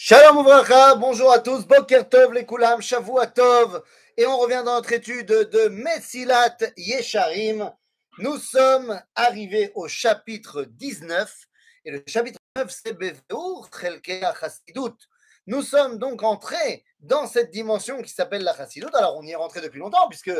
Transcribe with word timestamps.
Shalom 0.00 0.36
Ouvracha, 0.38 0.94
bonjour 0.94 1.32
à 1.32 1.40
tous, 1.40 1.66
Boker 1.66 2.08
Tov 2.08 2.32
les 2.32 2.46
Koulam, 2.46 2.80
Shavua 2.80 3.26
Tov, 3.26 3.82
et 4.16 4.26
on 4.26 4.38
revient 4.38 4.62
dans 4.64 4.76
notre 4.76 4.92
étude 4.92 5.26
de 5.26 5.66
Messilat 5.70 6.56
Yesharim. 6.76 7.72
Nous 8.18 8.38
sommes 8.38 9.02
arrivés 9.16 9.72
au 9.74 9.88
chapitre 9.88 10.62
19, 10.62 11.48
et 11.84 11.90
le 11.90 12.04
chapitre 12.06 12.38
9 12.56 12.70
c'est 12.70 12.92
Beveur 12.92 13.68
Chelke 13.76 14.22
Chassidut. 14.38 14.94
Nous 15.48 15.62
sommes 15.62 15.98
donc 15.98 16.22
entrés 16.22 16.84
dans 17.00 17.26
cette 17.26 17.50
dimension 17.50 18.00
qui 18.00 18.12
s'appelle 18.12 18.44
la 18.44 18.56
Chassidut. 18.56 18.94
Alors 18.94 19.16
on 19.16 19.24
y 19.24 19.32
est 19.32 19.34
rentré 19.34 19.60
depuis 19.60 19.80
longtemps, 19.80 20.08
puisque 20.08 20.30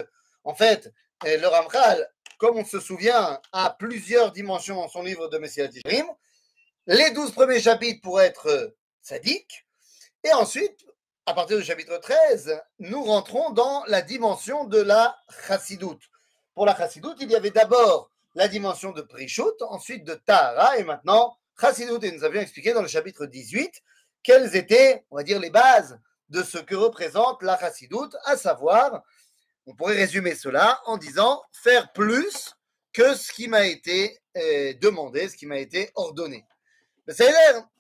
en 0.45 0.55
fait, 0.55 0.95
le 1.25 1.47
Ramchal, 1.49 2.09
comme 2.39 2.59
on 2.59 2.65
se 2.65 2.79
souvient, 2.79 3.41
a 3.51 3.71
plusieurs 3.71 4.31
dimensions 4.31 4.77
dans 4.77 4.89
son 4.89 5.03
livre 5.03 5.27
de 5.27 5.39
Messilat 5.39 5.71
Yesharim. 5.73 6.07
Les 6.87 7.11
douze 7.11 7.33
premiers 7.33 7.61
chapitres 7.61 8.01
pour 8.03 8.21
être 8.21 8.78
sadique. 9.09 9.67
Et 10.23 10.33
ensuite, 10.33 10.87
à 11.27 11.33
partir 11.33 11.57
du 11.57 11.65
chapitre 11.65 11.97
13, 11.97 12.61
nous 12.79 13.03
rentrons 13.03 13.51
dans 13.51 13.85
la 13.87 14.03
dimension 14.03 14.65
de 14.65 14.81
la 14.81 15.17
chassidoute. 15.47 16.03
Pour 16.55 16.67
la 16.67 16.77
chassidoute, 16.77 17.17
il 17.21 17.31
y 17.31 17.37
avait 17.37 17.51
d'abord 17.51 18.11
la 18.35 18.49
dimension 18.49 18.93
de 18.93 19.01
Prishut, 19.03 19.63
ensuite 19.63 20.05
de 20.05 20.15
Tahara, 20.15 20.79
et 20.79 20.85
maintenant 20.85 21.37
chassidoute. 21.59 22.05
Et 22.05 22.13
nous 22.13 22.25
avions 22.25 22.41
expliqué 22.41 22.73
dans 22.73 22.83
le 22.83 22.89
chapitre 22.89 23.27
18 23.27 23.83
quelles 24.23 24.57
étaient, 24.57 25.05
on 25.11 25.17
va 25.17 25.23
dire, 25.23 25.41
les 25.41 25.51
bases 25.51 25.99
de 26.29 26.43
ce 26.43 26.59
que 26.59 26.75
représente 26.75 27.43
la 27.43 27.59
chassidoute, 27.59 28.15
à 28.25 28.37
savoir, 28.37 29.03
on 29.67 29.75
pourrait 29.75 29.97
résumer 29.97 30.35
cela 30.35 30.83
en 30.85 30.99
disant 30.99 31.43
faire 31.53 31.93
plus 31.93 32.55
que 32.93 33.15
ce 33.15 33.33
qui 33.33 33.49
m'a 33.49 33.65
été 33.65 34.19
euh, 34.37 34.75
demandé, 34.81 35.29
ce 35.29 35.37
qui 35.37 35.47
m'a 35.47 35.59
été 35.59 35.91
ordonné. 35.95 36.45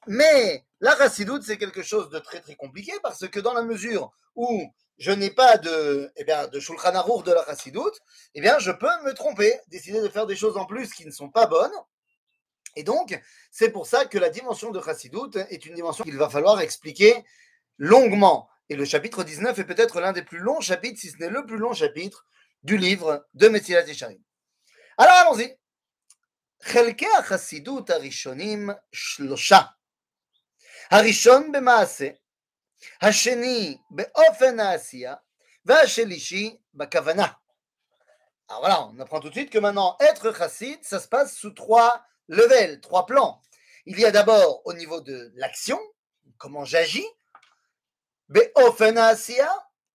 Mais 0.06 0.64
la 0.80 0.96
chassidoute, 0.96 1.42
c'est 1.42 1.58
quelque 1.58 1.82
chose 1.82 2.08
de 2.10 2.18
très 2.18 2.40
très 2.40 2.54
compliqué 2.54 2.92
parce 3.02 3.28
que 3.28 3.40
dans 3.40 3.52
la 3.52 3.62
mesure 3.62 4.10
où 4.34 4.62
je 4.98 5.12
n'ai 5.12 5.30
pas 5.30 5.58
de, 5.58 6.10
eh 6.16 6.24
bien, 6.24 6.48
de 6.48 6.58
Shulchan 6.58 6.94
Aruch 6.94 7.24
de 7.24 7.32
la 7.32 7.44
chassidoute, 7.44 8.00
eh 8.34 8.40
bien, 8.40 8.58
je 8.58 8.70
peux 8.70 8.90
me 9.04 9.12
tromper, 9.12 9.58
décider 9.68 10.00
de 10.00 10.08
faire 10.08 10.26
des 10.26 10.36
choses 10.36 10.56
en 10.56 10.66
plus 10.66 10.92
qui 10.92 11.06
ne 11.06 11.10
sont 11.10 11.28
pas 11.28 11.46
bonnes. 11.46 11.72
Et 12.74 12.82
donc, 12.82 13.20
c'est 13.50 13.70
pour 13.70 13.86
ça 13.86 14.06
que 14.06 14.18
la 14.18 14.30
dimension 14.30 14.70
de 14.70 14.80
chassidoute 14.80 15.36
est 15.36 15.66
une 15.66 15.74
dimension 15.74 16.04
qu'il 16.04 16.16
va 16.16 16.28
falloir 16.28 16.60
expliquer 16.60 17.24
longuement. 17.76 18.48
Et 18.68 18.76
le 18.76 18.84
chapitre 18.84 19.24
19 19.24 19.58
est 19.58 19.64
peut-être 19.64 20.00
l'un 20.00 20.12
des 20.12 20.22
plus 20.22 20.38
longs 20.38 20.60
chapitres, 20.60 21.00
si 21.00 21.10
ce 21.10 21.16
n'est 21.18 21.30
le 21.30 21.44
plus 21.46 21.56
long 21.58 21.72
chapitre 21.72 22.26
du 22.62 22.76
livre 22.76 23.26
de 23.34 23.48
Messilat 23.48 23.86
Yesharim. 23.86 24.20
Alors, 24.96 25.14
allons-y. 25.14 25.56
חלקי 26.61 27.07
החסידות 27.19 27.89
הראשונים 27.89 28.69
שלושה. 28.91 29.59
הראשון 30.91 31.51
במעשה, 31.51 32.09
השני 33.01 33.77
באופן 33.89 34.59
העשייה, 34.59 35.15
והשלישי 35.65 36.57
בכוונה. 36.73 37.27
Alors 38.49 38.59
voilà, 38.59 38.87
on 38.87 38.99
apprend 38.99 39.21
tout 39.21 39.29
de 39.29 39.33
suite 39.33 39.49
que 39.49 39.57
maintenant, 39.57 39.95
être 40.01 40.35
chassid, 40.37 40.83
ça 40.83 40.99
se 40.99 41.07
passe 41.07 41.35
sous 41.35 41.51
trois 41.51 42.05
levels, 42.27 42.81
trois 42.81 43.05
plans. 43.05 43.41
Il 43.85 43.99
y 43.99 44.05
a 44.05 44.11
d'abord 44.11 44.61
au 44.65 44.73
niveau 44.73 45.01
de 45.01 45.31
l'action, 45.35 45.79
comment 46.37 46.65
j'agis, 46.65 47.07
be'ofen 48.29 48.99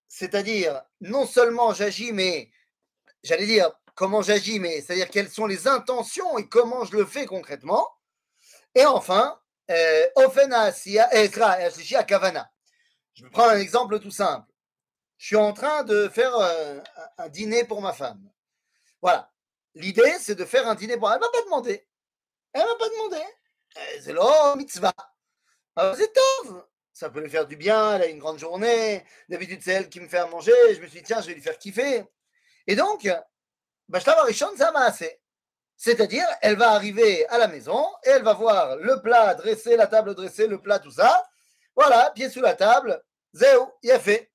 c'est-à-dire 0.09 0.83
non 1.03 1.27
seulement 1.27 1.75
j'agis, 1.75 2.13
mais 2.13 2.51
j'allais 3.23 3.47
dire 3.47 3.71
comment 3.96 4.22
j'agis, 4.22 4.60
mais 4.60 4.82
c'est-à-dire 4.82 5.10
quelles 5.10 5.30
sont 5.30 5.46
les 5.46 5.68
intentions 5.68 6.38
et 6.38 6.48
comment 6.48 6.86
je 6.86 6.96
le 6.96 7.06
fais 7.06 7.26
concrètement. 7.26 7.88
Et 8.76 8.86
enfin, 8.86 9.40
euh, 9.72 10.08
Kavana. 12.08 12.52
Je 13.14 13.28
prendre 13.28 13.52
un 13.52 13.60
exemple 13.60 14.00
tout 14.00 14.12
simple. 14.12 14.48
Je 15.18 15.28
suis 15.28 15.36
en 15.36 15.54
train 15.54 15.84
de 15.84 16.10
faire 16.10 16.36
euh, 16.36 16.80
un 17.18 17.30
dîner 17.30 17.64
pour 17.64 17.82
ma 17.82 17.94
femme. 17.94 18.30
Voilà. 19.02 19.32
L'idée, 19.76 20.18
c'est 20.20 20.36
de 20.36 20.46
faire 20.46 20.68
un 20.68 20.76
dîner 20.76 20.98
pour 20.98 21.10
elle. 21.12 21.16
Elle 21.16 21.22
m'a 21.22 21.30
pas 21.30 21.44
demandé. 21.44 21.88
Elle 22.54 22.66
m'a 22.66 22.76
pas 22.76 22.90
demandé. 22.90 23.24
Euh, 23.78 24.00
c'est 24.02 24.14
le 24.14 24.58
mitzvah. 24.58 24.94
c'est 25.96 26.14
top. 26.14 26.70
Ça 26.92 27.10
peut 27.10 27.22
lui 27.22 27.30
faire 27.30 27.48
du 27.48 27.56
bien. 27.56 27.96
Elle 27.96 28.02
a 28.02 28.08
une 28.08 28.20
grande 28.20 28.40
journée. 28.40 29.06
D'habitude, 29.30 29.62
c'est 29.64 29.72
elle 29.72 29.90
qui 29.90 30.00
me 30.00 30.08
fait 30.08 30.18
à 30.18 30.28
manger. 30.28 30.54
Je 30.74 30.82
me 30.82 30.88
suis 30.88 31.00
dit, 31.00 31.04
tiens, 31.04 31.22
je 31.22 31.28
vais 31.28 31.34
lui 31.34 31.42
faire 31.42 31.58
kiffer. 31.58 32.04
Et 32.68 32.76
donc, 32.76 33.08
c'est-à-dire, 35.76 36.28
elle 36.42 36.56
va 36.56 36.72
arriver 36.72 37.28
à 37.28 37.38
la 37.38 37.48
maison 37.48 37.86
et 38.04 38.10
elle 38.10 38.24
va 38.24 38.34
voir 38.34 38.78
le 38.78 39.02
plat 39.02 39.36
dressé, 39.36 39.76
la 39.76 39.88
table 39.88 40.16
dressée, 40.16 40.48
le 40.48 40.62
plat, 40.62 40.80
tout 40.80 40.92
ça. 40.92 41.28
Voilà, 41.76 42.12
pied 42.12 42.30
sous 42.30 42.42
la 42.42 42.54
table. 42.54 43.04
Zéou, 43.34 43.72
il 43.82 43.92
a 43.92 44.00
fait. 44.00 44.32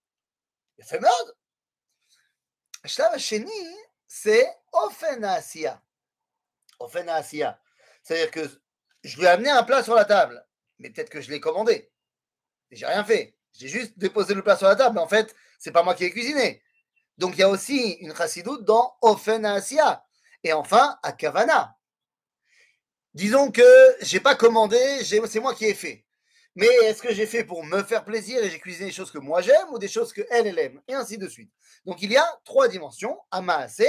Il 0.77 0.85
a 0.85 0.87
fait 0.87 1.01
merde. 1.01 1.35
c'est 4.07 4.49
Ofenasia. 4.73 5.83
Ofenasia. 6.79 7.61
C'est-à-dire 8.03 8.31
que 8.31 8.61
je 9.05 9.17
lui 9.17 9.25
ai 9.25 9.29
amené 9.29 9.51
un 9.51 9.63
plat 9.63 9.83
sur 9.83 9.95
la 9.95 10.05
table, 10.05 10.45
mais 10.79 10.91
peut-être 10.91 11.11
que 11.11 11.21
je 11.21 11.31
l'ai 11.31 11.41
commandé. 11.41 11.91
Et 12.71 12.77
j'ai 12.77 12.87
rien 12.87 13.05
fait. 13.05 13.37
J'ai 13.53 13.69
juste 13.69 13.99
déposé 13.99 14.35
le 14.35 14.43
plat 14.43 14.57
sur 14.57 14.67
la 14.67 14.77
table, 14.77 14.95
mais 14.95 15.01
en 15.01 15.09
fait, 15.09 15.35
c'est 15.59 15.73
pas 15.73 15.83
moi 15.83 15.95
qui 15.95 16.05
ai 16.05 16.11
cuisiné. 16.11 16.63
Donc 17.19 17.35
il 17.35 17.41
y 17.41 17.43
a 17.43 17.49
aussi 17.49 17.95
une 18.01 18.15
chassidoute 18.15 18.65
dans 18.65 18.97
Ofen 19.03 19.45
Asiya. 19.45 20.05
Et 20.45 20.53
enfin, 20.53 20.99
à 21.03 21.13
Kavana. 21.13 21.77
Disons 23.13 23.51
que 23.51 23.63
j'ai 24.01 24.21
pas 24.21 24.37
commandé, 24.37 24.79
c'est 25.05 25.41
moi 25.41 25.55
qui 25.55 25.65
ai 25.65 25.75
fait. 25.75 26.05
Mais 26.55 26.67
est-ce 26.67 27.03
que 27.03 27.13
j'ai 27.13 27.27
fait 27.27 27.45
pour 27.45 27.65
me 27.65 27.83
faire 27.83 28.05
plaisir 28.05 28.43
et 28.43 28.51
j'ai 28.51 28.61
cuisiné 28.61 28.87
des 28.87 28.93
choses 28.93 29.11
que 29.11 29.19
moi 29.19 29.41
j'aime 29.43 29.69
ou 29.71 29.79
des 29.79 29.89
choses 29.89 30.13
que 30.13 30.23
elle, 30.31 30.59
aime? 30.59 30.81
Et 30.89 30.95
ainsi 30.95 31.19
de 31.19 31.29
suite. 31.29 31.53
Donc 31.85 32.03
il 32.03 32.13
y 32.13 32.17
a 32.17 32.41
trois 32.45 32.69
dimensions. 32.69 33.19
Amaase, 33.31 33.87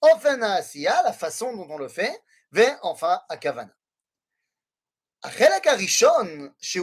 Ofen 0.00 0.42
Asiya, 0.42 1.02
la 1.02 1.12
façon 1.12 1.54
dont 1.54 1.66
on 1.70 1.78
le 1.78 1.88
fait, 1.88 2.22
et 2.56 2.68
enfin 2.82 3.20
à 3.28 3.36
Kavana. 3.36 3.74
Chez 6.58 6.80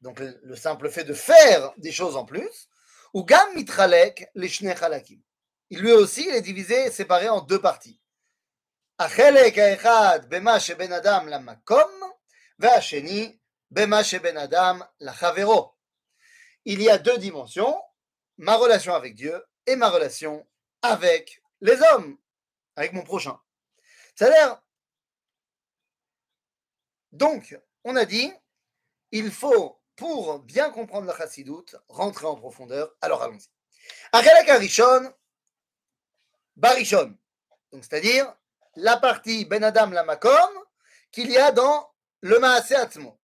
donc 0.00 0.18
le 0.18 0.56
simple 0.56 0.88
fait 0.88 1.04
de 1.04 1.12
faire 1.12 1.72
des 1.76 1.92
choses 1.92 2.16
en 2.16 2.24
plus, 2.24 2.69
ou 3.13 3.23
gam 3.23 3.53
mitralek 3.55 4.29
les 4.35 4.67
halakim. 4.81 5.21
Il 5.69 5.79
lui 5.79 5.91
aussi, 5.91 6.25
il 6.27 6.35
est 6.35 6.41
divisé, 6.41 6.91
séparé 6.91 7.29
en 7.29 7.41
deux 7.41 7.61
parties. 7.61 7.99
החלק 8.99 9.57
האחד 9.57 10.19
במה 10.27 10.59
שבין 10.59 10.93
אדם 10.93 11.27
למקום, 11.27 11.91
והשני 12.59 13.37
במה 13.71 14.03
שבין 14.03 14.37
אדם 14.37 14.81
לחברו. 14.99 15.75
Il 16.65 16.81
y 16.81 16.89
a 16.89 16.97
deux 16.97 17.17
dimensions, 17.17 17.79
ma 18.37 18.55
relation 18.55 18.95
avec 18.95 19.15
Dieu 19.15 19.43
et 19.67 19.75
ma 19.75 19.89
relation 19.89 20.47
avec 20.81 21.41
les 21.61 21.79
hommes, 21.81 22.17
avec 22.75 22.93
mon 22.93 23.03
prochain. 23.03 23.39
C'est-à-dire, 24.15 24.61
donc, 27.11 27.59
on 27.83 27.95
a 27.95 28.05
dit, 28.05 28.33
il 29.11 29.31
faut 29.31 29.78
pour 29.99 30.39
bien 30.39 30.69
comprendre 30.69 31.07
la 31.07 31.15
chassidoute, 31.15 31.75
rentrer 31.87 32.25
en 32.27 32.35
profondeur. 32.35 32.93
Alors 33.01 33.23
allons-y. 33.23 33.47
Achelek 34.11 34.49
Arishon, 34.49 35.13
Barishon. 36.55 37.15
Donc 37.71 37.83
c'est-à-dire 37.83 38.33
la 38.75 38.97
partie 38.97 39.45
Ben 39.45 39.63
Adam 39.63 39.91
la 39.91 40.03
Makom 40.03 40.49
qu'il 41.11 41.31
y 41.31 41.37
a 41.37 41.51
dans 41.51 41.89
le 42.21 42.39
Maaseh 42.39 42.75
Atzmo. 42.75 43.17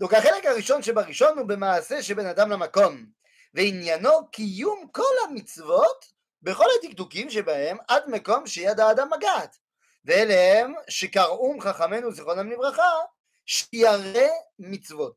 Donc 0.00 0.14
החלק 0.14 0.46
הראשון 0.46 0.82
שבראשון 0.82 1.38
הוא 1.38 1.46
במעשה 1.46 2.02
שבין 2.02 2.26
אדם 2.26 2.50
למקום 2.50 3.06
ועניינו 3.54 4.30
קיום 4.30 4.88
כל 4.92 5.14
המצוות 5.24 6.12
בכל 6.42 6.64
הדקדוקים 6.78 7.30
שבהם 7.30 7.76
עד 7.88 8.02
מקום 8.06 8.46
שיד 8.46 8.80
האדם 8.80 9.10
מגעת 9.16 9.56
ואלה 10.04 10.60
הם 10.60 10.74
שקראום 10.88 11.60
חכמינו 11.60 12.12
זיכרונם 12.12 12.50
לברכה 12.50 12.92
שיירי 13.46 14.28
מצוות 14.58 15.16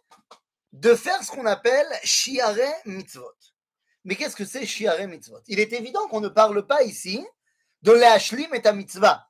de 0.71 0.95
faire 0.95 1.21
ce 1.23 1.31
qu'on 1.31 1.45
appelle 1.45 1.87
shiare 2.03 2.73
mitzvot. 2.85 3.35
Mais 4.03 4.15
qu'est-ce 4.15 4.35
que 4.35 4.45
c'est 4.45 4.65
shiare 4.65 5.07
mitzvot? 5.07 5.41
Il 5.47 5.59
est 5.59 5.73
évident 5.73 6.07
qu'on 6.07 6.21
ne 6.21 6.29
parle 6.29 6.65
pas 6.65 6.83
ici 6.83 7.25
de 7.81 7.91
l'ashlim 7.91 8.53
et 8.53 8.61
ta 8.61 8.73
mitzvah. 8.73 9.27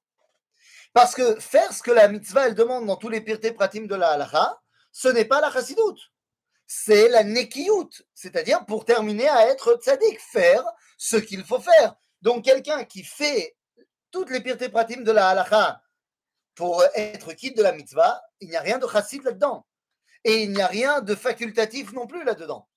Parce 0.93 1.15
que 1.15 1.39
faire 1.39 1.71
ce 1.73 1.81
que 1.81 1.91
la 1.91 2.07
mitzvah 2.07 2.47
elle 2.47 2.55
demande 2.55 2.85
dans 2.85 2.97
tous 2.97 3.09
les 3.09 3.21
pirtés 3.21 3.53
pratim 3.53 3.85
de 3.87 3.95
la 3.95 4.11
halacha, 4.11 4.61
ce 4.91 5.07
n'est 5.07 5.25
pas 5.25 5.41
la 5.41 5.51
chassidoute. 5.51 6.11
c'est 6.73 7.09
la 7.09 7.25
nekiyut, 7.25 7.89
c'est-à-dire 8.13 8.65
pour 8.65 8.85
terminer 8.85 9.27
à 9.27 9.47
être 9.47 9.77
tzaddik, 9.81 10.19
faire 10.19 10.63
ce 10.97 11.17
qu'il 11.17 11.43
faut 11.43 11.59
faire. 11.59 11.95
Donc 12.21 12.45
quelqu'un 12.45 12.85
qui 12.85 13.03
fait 13.03 13.57
toutes 14.09 14.29
les 14.29 14.41
piretés 14.41 14.69
pratiques 14.69 15.03
de 15.03 15.11
la 15.11 15.29
halacha 15.29 15.81
pour 16.55 16.83
être 16.95 17.33
quitte 17.33 17.57
de 17.57 17.63
la 17.63 17.73
mitzvah, 17.73 18.21
il 18.39 18.49
n'y 18.49 18.55
a 18.55 18.61
rien 18.61 18.77
de 18.77 18.87
chassid 18.87 19.23
là-dedans. 19.23 19.65
Et 20.23 20.43
il 20.43 20.51
n'y 20.51 20.61
a 20.61 20.67
rien 20.67 21.01
de 21.01 21.15
facultatif 21.15 21.93
non 21.93 22.07
plus 22.07 22.23
là-dedans. 22.23 22.67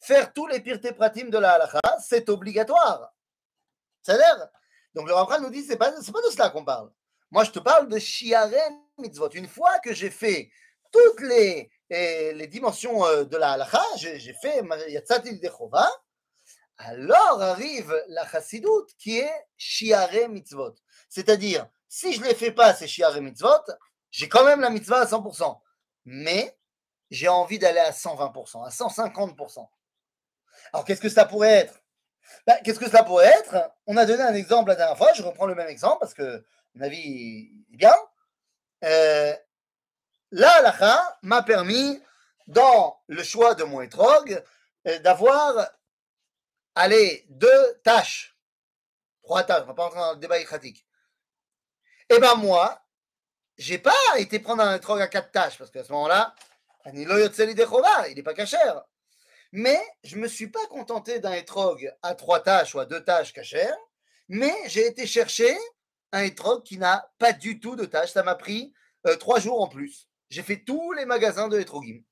Faire 0.00 0.32
tous 0.32 0.46
les 0.46 0.60
piretés 0.60 0.92
pratiques 0.92 1.30
de 1.30 1.38
la 1.38 1.52
halacha, 1.52 1.80
c'est 2.06 2.28
obligatoire. 2.28 3.12
C'est-à-dire, 4.02 4.48
donc 4.94 5.08
le 5.08 5.14
Rambam 5.14 5.42
nous 5.42 5.50
dit, 5.50 5.62
c'est 5.62 5.76
pas, 5.76 5.90
pas 5.90 5.98
de 5.98 6.30
cela 6.30 6.50
qu'on 6.50 6.64
parle. 6.64 6.90
Moi, 7.30 7.44
je 7.44 7.50
te 7.50 7.58
parle 7.58 7.88
de 7.88 7.98
shiaren 7.98 8.80
mitzvot. 8.98 9.30
Une 9.30 9.48
fois 9.48 9.78
que 9.80 9.92
j'ai 9.92 10.10
fait 10.10 10.50
toutes 10.92 11.20
les, 11.20 11.70
les, 11.90 12.46
dimensions 12.46 13.04
euh, 13.04 13.24
de 13.24 13.36
la 13.36 13.52
halacha, 13.52 13.82
j'ai 13.96 14.34
fait 14.40 14.62
Yatzati 14.88 15.38
Dechova, 15.38 15.88
alors 16.78 17.42
arrive 17.42 17.94
la 18.08 18.26
chassidoute 18.26 18.90
qui 18.98 19.18
est 19.18 19.46
shiare 19.56 20.28
mitzvot. 20.28 20.74
C'est-à-dire, 21.08 21.66
si 21.88 22.12
je 22.12 22.20
ne 22.20 22.26
les 22.26 22.34
fais 22.34 22.52
pas, 22.52 22.74
ces 22.74 22.86
shiare 22.86 23.20
mitzvot, 23.20 23.64
j'ai 24.10 24.28
quand 24.28 24.44
même 24.44 24.60
la 24.60 24.70
mitzvah 24.70 25.00
à 25.00 25.06
100%. 25.06 25.60
Mais 26.04 26.55
j'ai 27.10 27.28
envie 27.28 27.58
d'aller 27.58 27.80
à 27.80 27.90
120%, 27.90 28.64
à 28.64 28.70
150%. 28.70 29.68
Alors, 30.72 30.84
qu'est-ce 30.84 31.00
que 31.00 31.08
ça 31.08 31.24
pourrait 31.24 31.52
être? 31.52 31.82
Ben, 32.46 32.58
Qu'est-ce 32.64 32.80
que 32.80 32.90
ça 32.90 33.04
pourrait 33.04 33.26
être? 33.26 33.70
On 33.86 33.96
a 33.96 34.04
donné 34.04 34.22
un 34.22 34.34
exemple 34.34 34.70
la 34.70 34.76
dernière 34.76 34.98
fois, 34.98 35.12
je 35.12 35.22
reprends 35.22 35.46
le 35.46 35.54
même 35.54 35.68
exemple 35.68 35.98
parce 36.00 36.14
que 36.14 36.44
mon 36.74 36.84
avis 36.84 37.64
est 37.72 37.76
bien. 37.76 37.94
Euh, 38.84 39.34
la 40.32 40.50
halakha 40.56 41.18
m'a 41.22 41.42
permis, 41.42 42.02
dans 42.46 43.00
le 43.08 43.22
choix 43.22 43.54
de 43.54 43.64
mon 43.64 43.80
étrog, 43.80 44.42
euh, 44.86 44.98
d'avoir, 45.00 45.70
allez, 46.74 47.26
deux 47.28 47.80
tâches. 47.82 48.36
Trois 49.22 49.42
tâches, 49.42 49.62
on 49.64 49.66
va 49.66 49.74
pas 49.74 49.86
entrer 49.86 49.98
dans 49.98 50.12
le 50.12 50.18
débat 50.18 50.38
écratique. 50.38 50.86
Eh 52.08 52.20
bien, 52.20 52.34
moi, 52.36 52.80
j'ai 53.56 53.78
pas 53.78 53.92
été 54.18 54.38
prendre 54.38 54.62
un 54.62 54.76
étrog 54.76 55.00
à 55.00 55.08
quatre 55.08 55.32
tâches, 55.32 55.58
parce 55.58 55.70
qu'à 55.70 55.82
ce 55.82 55.92
moment-là, 55.92 56.34
il 56.92 58.14
n'est 58.14 58.22
pas 58.22 58.34
cachère. 58.34 58.82
Mais 59.52 59.80
je 60.04 60.16
ne 60.16 60.22
me 60.22 60.28
suis 60.28 60.48
pas 60.48 60.64
contenté 60.66 61.18
d'un 61.18 61.32
étrog 61.32 61.92
à 62.02 62.14
trois 62.14 62.40
tâches 62.40 62.74
ou 62.74 62.80
à 62.80 62.86
deux 62.86 63.02
tâches 63.04 63.32
cachères, 63.32 63.76
mais 64.28 64.54
j'ai 64.66 64.86
été 64.86 65.06
chercher 65.06 65.56
un 66.12 66.22
étrog 66.22 66.62
qui 66.62 66.78
n'a 66.78 67.10
pas 67.18 67.32
du 67.32 67.60
tout 67.60 67.76
de 67.76 67.84
tâches. 67.84 68.12
Ça 68.12 68.22
m'a 68.22 68.34
pris 68.34 68.72
euh, 69.06 69.16
trois 69.16 69.40
jours 69.40 69.60
en 69.60 69.68
plus. 69.68 70.08
J'ai 70.30 70.42
fait 70.42 70.64
tous 70.64 70.92
les 70.92 71.06
magasins 71.06 71.48
de 71.48 71.58
Etrogim. 71.58 72.02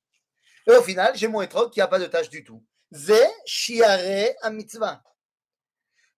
Et 0.67 0.73
au 0.73 0.83
final, 0.83 1.17
j'ai 1.17 1.29
mon 1.29 1.43
Etrog 1.43 1.73
qui 1.73 1.81
n'a 1.81 1.89
pas 1.89 1.99
de 1.99 2.07
tâche 2.07 2.31
du 2.31 2.45
tout. 2.45 2.65
Zé 2.93 3.21
shiare 3.45 4.31
a 4.43 4.51
mitzvah. 4.51 5.03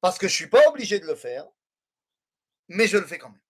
Parce 0.01 0.19
que 0.19 0.29
je 0.29 0.33
ne 0.33 0.37
suis 0.37 0.49
pas 0.49 0.69
obligé 0.69 1.01
de 1.01 1.07
le 1.07 1.15
faire, 1.15 1.47
mais 2.69 2.87
je 2.87 2.99
le 2.99 3.07
fais 3.07 3.19
quand 3.19 3.31
même. 3.31 3.41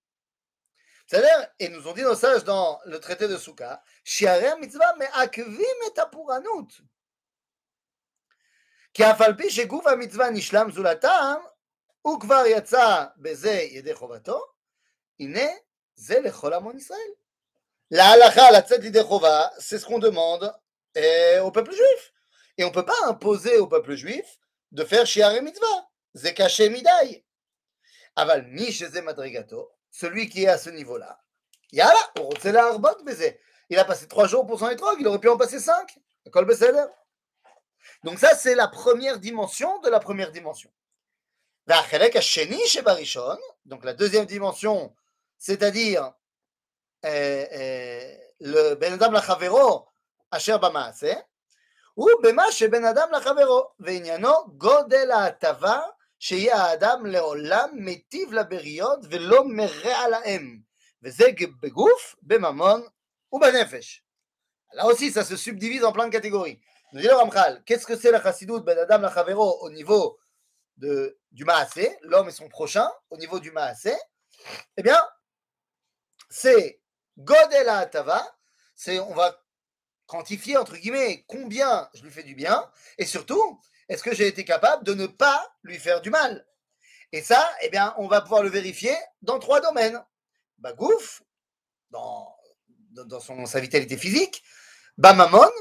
C'est-à-dire, 1.07 1.48
et 1.60 1.69
nous 1.69 1.88
ont 1.88 1.94
dit 1.94 2.04
nos 2.04 2.16
sages 2.16 2.44
dans 2.44 2.80
le 2.86 3.00
traité 3.00 3.28
de 3.28 3.38
Souka, 3.38 3.83
shiare 4.04 4.54
a 4.54 4.56
mitzvah, 4.56 4.95
mais 4.98 5.10
akvim 5.13 5.80
et 5.88 6.00
apuranut. 6.00 6.81
כי 8.94 9.04
אף 9.04 9.22
על 9.22 9.38
פי 9.38 9.50
שגוף 9.50 9.88
המצווה 9.88 10.30
נשלם 10.30 10.72
זולתם, 10.72 11.36
הוא 12.01 12.19
כבר 12.19 12.44
יצא 12.48 13.06
בזה 13.18 13.51
ידי 13.51 13.94
חובתו, 13.94 14.45
הנה 15.19 15.48
זה 15.95 16.19
לכל 16.19 16.54
המון 16.54 16.78
ישראל. 16.78 17.12
La 17.94 18.13
halakha, 18.13 18.51
la 18.51 18.62
tzed 18.62 19.06
chova, 19.06 19.51
c'est 19.60 19.78
ce 19.78 19.86
qu'on 19.86 20.00
demande 20.00 20.50
eh, 20.95 21.39
au 21.39 21.51
peuple 21.51 21.74
juif. 21.74 22.13
Et 22.57 22.63
on 22.63 22.69
ne 22.69 22.74
peut 22.74 22.86
pas 22.86 22.95
imposer 23.07 23.57
au 23.57 23.68
peuple 23.68 23.95
juif 23.95 24.39
de 24.72 24.86
faire 24.86 25.06
shiare 25.06 25.42
mitzvah. 25.42 25.89
C'est 26.16 26.33
caché 26.33 26.69
midai. 26.69 27.25
Aval 28.16 28.48
mi 28.48 28.69
madrigato, 29.04 29.72
celui 29.96 30.28
qui 30.28 30.44
est 30.44 30.48
à 30.48 30.58
ce 30.58 30.69
niveau-là. 30.69 31.19
La 31.72 31.90
Il 33.70 33.78
a 33.78 33.84
passé 33.84 34.06
trois 34.06 34.26
jours 34.26 34.46
pour 34.46 34.58
s'en 34.58 34.69
étrogue, 34.69 34.98
il 35.00 35.06
aurait 35.08 35.19
pu 35.19 35.28
en 35.31 35.38
passer 35.38 35.58
cinq. 35.58 35.98
Donc 38.04 38.19
ça, 38.19 38.34
c'est 38.34 38.54
la 38.54 38.69
première 38.69 39.19
dimension 39.19 39.81
de 39.81 39.88
la 39.88 39.98
première 39.98 40.32
dimension. 40.32 40.70
La 41.66 41.82
chez 42.20 42.82
Barishon, 42.82 43.38
donc 43.64 43.84
la 43.84 43.94
deuxième 43.94 44.26
dimension, 44.26 44.94
c'est-à-dire 45.38 46.12
euh, 47.04 47.46
euh, 47.52 48.16
le 48.40 48.75
Ben 48.75 48.93
Adam 48.93 49.10
la 49.10 49.22
Chavero, 49.22 49.88
Asher 50.31 50.58
Bamaase, 50.58 51.16
ou 51.96 52.08
Bema 52.22 52.50
chez 52.50 52.69
Ben 52.69 52.84
Adam 52.84 53.08
la 53.10 53.22
Chavero, 53.22 53.70
Veignano, 53.78 54.46
Godel 54.48 55.10
Atava, 55.10 55.95
שיהיה 56.19 56.56
האדם 56.56 57.06
לעולם 57.06 57.69
מיטיב 57.74 58.33
לבריות 58.33 59.00
ולא 59.10 59.44
מרע 59.48 60.07
להם, 60.07 60.60
וזה 61.04 61.25
בגוף, 61.62 62.16
בממון 62.22 62.81
ובנפש. 63.31 64.04
Là 64.74 64.86
aussi, 64.86 65.12
ça 65.12 65.25
se 65.25 65.36
subdivise 65.36 65.83
en 65.83 65.92
plein 65.92 66.07
de 66.07 66.13
catégories. 66.13 66.62
Nous 66.94 67.01
dit 67.01 67.07
le 67.07 67.13
Ramchal, 67.13 67.62
qu'est-ce 67.66 67.86
que 67.86 67.98
c'est 67.98 68.12
la 68.12 68.22
chassidoute 68.22 68.63
Ben 68.63 68.78
Adam 68.78 69.00
la 69.00 69.13
Chavero 69.13 69.60
au 69.62 69.69
niveau 69.69 70.18
de, 70.78 71.18
du 71.31 71.44
Maasé, 71.44 71.98
l'homme 72.04 72.30
et 72.30 72.31
son 72.31 72.48
prochain, 72.48 72.89
au 73.10 73.18
niveau 73.18 73.39
du 73.39 73.51
Maasé 73.51 73.94
Eh 74.78 74.83
bien, 74.83 75.01
c'est 76.30 76.81
Godel 77.18 77.68
Atava, 77.68 78.25
c'est 78.75 79.00
on 79.00 79.13
va 79.13 79.38
quantifier 80.06 80.57
entre 80.57 80.75
guillemets 80.75 81.24
combien 81.28 81.89
je 81.94 82.04
lui 82.04 82.12
fais 82.12 82.24
du 82.24 82.36
bien 82.36 82.69
et 82.98 83.06
surtout 83.06 83.62
est-ce 83.89 84.04
que 84.04 84.16
j'ai 84.16 84.28
été 84.28 84.45
capable 84.45 84.83
de 84.83 84.94
ne 84.94 85.07
pas 85.07 85.54
lui 85.63 85.78
faire 85.78 86.01
du 86.01 86.10
mal. 86.10 86.45
Et 87.12 87.22
ça, 87.22 87.50
eh 87.62 87.69
bien, 87.69 87.94
on 87.98 88.07
va 88.07 88.22
pouvoir 88.22 88.44
le 88.44 88.50
vérifier 88.50 88.95
dans 89.22 89.39
trois 89.39 89.60
domaines. 89.60 90.01
Bagouf, 90.57 91.22
dans, 91.89 92.33
dans 92.92 93.19
son, 93.19 93.45
sa 93.45 93.60
vitalité 93.60 93.98
physique, 93.98 94.44
Bamamon, 94.98 95.51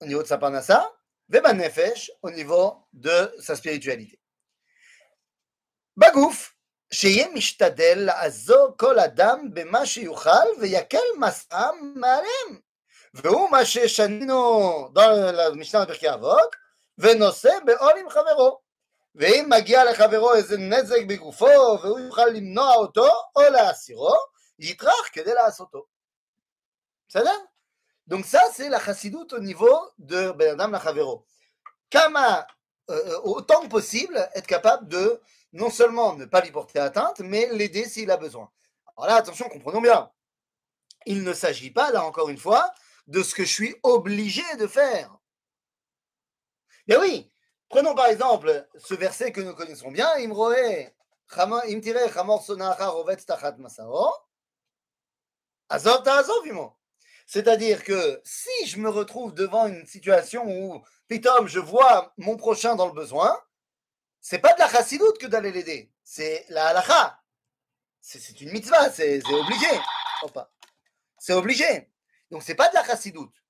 au 0.00 0.06
niveau 0.06 0.22
de 0.22 0.28
sa 0.28 0.38
parnassa, 0.38 0.90
Vebanefesh, 1.28 2.10
au 2.22 2.30
niveau 2.30 2.88
de 2.92 3.32
sa 3.40 3.54
spiritualité. 3.54 4.20
Bagouf, 5.96 6.56
שיהיה 6.92 7.28
משתדל 7.28 7.98
לעזור 7.98 8.76
כל 8.78 8.98
אדם 8.98 9.50
במה 9.54 9.86
שיוכל 9.86 10.46
ויקל 10.60 11.06
מסעם 11.18 11.92
מעליהם. 11.96 12.60
והוא 13.14 13.50
מה 13.50 13.64
ששנינו 13.64 14.88
במשנה 14.92 15.84
בפרקי 15.84 16.10
אבות, 16.14 16.56
ונושא 16.98 17.58
בעול 17.64 17.92
עם 17.98 18.10
חברו. 18.10 18.60
ואם 19.14 19.48
מגיע 19.48 19.84
לחברו 19.84 20.34
איזה 20.34 20.58
נזק 20.58 21.04
בגופו 21.08 21.78
והוא 21.82 21.98
יוכל 21.98 22.26
למנוע 22.26 22.74
אותו 22.74 23.08
או 23.36 23.42
להסירו, 23.50 24.14
יטרח 24.58 25.08
כדי 25.12 25.34
לעשותו. 25.34 25.86
בסדר? 27.08 27.38
Donc 28.06 28.24
ça, 28.24 28.40
c'est 28.52 28.68
la 28.68 28.78
chassidoute 28.78 29.32
au 29.32 29.40
niveau 29.40 29.76
de 29.98 30.30
Ben 30.32 30.60
Adam 30.60 30.70
Lachavero. 30.70 31.26
Kama, 31.90 32.46
euh, 32.90 33.20
autant 33.24 33.62
que 33.62 33.68
possible, 33.68 34.16
être 34.34 34.46
capable 34.46 34.86
de 34.86 35.20
non 35.52 35.70
seulement 35.70 36.14
ne 36.14 36.24
pas 36.24 36.40
lui 36.40 36.52
porter 36.52 36.78
atteinte, 36.78 37.20
mais 37.20 37.48
l'aider 37.50 37.84
s'il 37.84 38.10
a 38.10 38.16
besoin. 38.16 38.48
Alors 38.96 39.08
là, 39.08 39.16
attention, 39.16 39.48
comprenons 39.48 39.80
bien. 39.80 40.10
Il 41.04 41.24
ne 41.24 41.32
s'agit 41.32 41.70
pas, 41.70 41.90
là 41.90 42.04
encore 42.04 42.28
une 42.28 42.38
fois, 42.38 42.70
de 43.08 43.22
ce 43.22 43.34
que 43.34 43.44
je 43.44 43.52
suis 43.52 43.76
obligé 43.82 44.44
de 44.56 44.66
faire. 44.66 45.16
Mais 46.87 46.97
oui, 46.97 47.31
prenons 47.69 47.95
par 47.95 48.07
exemple 48.07 48.67
ce 48.77 48.93
verset 48.93 49.31
que 49.31 49.41
nous 49.41 49.55
connaissons 49.55 49.91
bien, 49.91 50.09
Imroe, 50.17 50.91
c'est-à-dire 57.25 57.83
que 57.85 58.21
si 58.25 58.67
je 58.67 58.77
me 58.77 58.89
retrouve 58.89 59.33
devant 59.33 59.67
une 59.67 59.85
situation 59.85 60.45
où, 60.45 60.83
pitom, 61.07 61.47
je 61.47 61.59
vois 61.59 62.13
mon 62.17 62.35
prochain 62.35 62.75
dans 62.75 62.87
le 62.87 62.93
besoin, 62.93 63.39
c'est 64.19 64.39
pas 64.39 64.53
de 64.53 64.59
la 64.59 64.67
chassidoute 64.67 65.17
que 65.19 65.27
d'aller 65.27 65.53
l'aider, 65.53 65.89
c'est 66.03 66.45
la 66.49 66.67
halacha. 66.67 67.17
C'est 68.01 68.41
une 68.41 68.51
mitzvah, 68.51 68.91
c'est 68.91 69.21
obligé. 69.25 69.81
C'est 71.17 71.33
obligé. 71.33 71.89
Donc 72.29 72.43
c'est 72.43 72.55
pas 72.55 72.67
de 72.67 72.73
la 72.73 72.83
chassidoute. 72.83 73.41